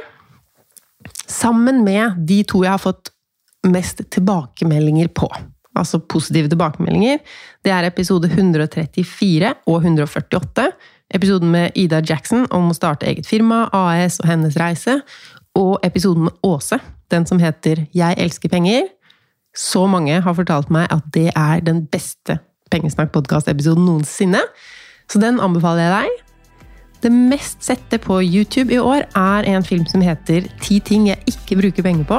Sammen 1.28 1.84
med 1.86 2.18
de 2.28 2.44
to 2.48 2.64
jeg 2.64 2.74
har 2.76 2.82
fått 2.82 3.12
mest 3.66 4.04
tilbakemeldinger 4.14 5.10
på. 5.18 5.30
Altså 5.76 6.00
positive 6.00 6.50
tilbakemeldinger. 6.52 7.20
Det 7.66 7.72
er 7.74 7.88
episode 7.90 8.30
134 8.32 9.54
og 9.68 9.80
148. 9.82 10.70
Episoden 11.14 11.52
med 11.52 11.76
Ida 11.76 12.02
Jackson 12.06 12.46
om 12.56 12.70
å 12.72 12.78
starte 12.78 13.08
eget 13.10 13.28
firma, 13.28 13.66
AS 13.74 14.20
og 14.24 14.30
hennes 14.30 14.58
reise. 14.60 15.00
Og 15.56 15.80
episoden 15.86 16.28
med 16.28 16.38
Åse, 16.46 16.80
den 17.12 17.28
som 17.28 17.40
heter 17.40 17.86
Jeg 17.96 18.18
elsker 18.22 18.52
penger. 18.52 18.88
Så 19.56 19.86
mange 19.88 20.20
har 20.22 20.36
fortalt 20.36 20.72
meg 20.74 20.90
at 20.92 21.06
det 21.16 21.30
er 21.32 21.64
den 21.64 21.86
beste 21.88 22.40
Pengesnakk-podkast-episoden 22.74 23.86
noensinne. 23.86 24.42
Så 25.12 25.22
den 25.22 25.38
anbefaler 25.40 25.86
jeg 25.86 25.94
deg. 25.94 26.25
Det 27.06 27.12
mest 27.14 27.62
sette 27.62 28.00
på 28.02 28.18
YouTube 28.24 28.74
i 28.74 28.82
år 28.82 29.04
er 29.14 29.46
en 29.52 29.66
film 29.66 29.84
som 29.86 30.02
heter 30.02 30.48
Ti 30.64 30.80
ting 30.82 31.06
jeg 31.12 31.22
ikke 31.30 31.60
bruker 31.60 31.86
penger 31.86 32.08
på. 32.10 32.18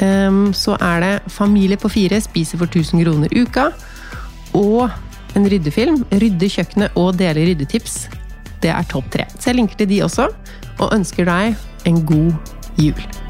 Um, 0.00 0.52
så 0.54 0.76
er 0.78 1.02
det 1.02 1.32
Familie 1.34 1.76
på 1.76 1.90
fire 1.90 2.20
spiser 2.22 2.60
for 2.60 2.70
1000 2.70 3.02
kroner 3.02 3.34
uka. 3.34 3.72
Og 4.54 4.86
en 5.34 5.50
ryddefilm. 5.50 6.04
Rydde 6.22 6.52
kjøkkenet 6.54 6.94
og 6.94 7.18
dele 7.18 7.48
ryddetips. 7.50 8.04
Det 8.62 8.70
er 8.70 8.86
topp 8.86 9.10
tre. 9.10 9.26
Så 9.38 9.50
jeg 9.50 9.58
linker 9.58 9.82
til 9.82 9.90
de 9.90 10.02
også, 10.06 10.28
og 10.78 10.94
ønsker 10.94 11.26
deg 11.26 11.58
en 11.90 12.00
god 12.06 12.54
jul. 12.78 13.29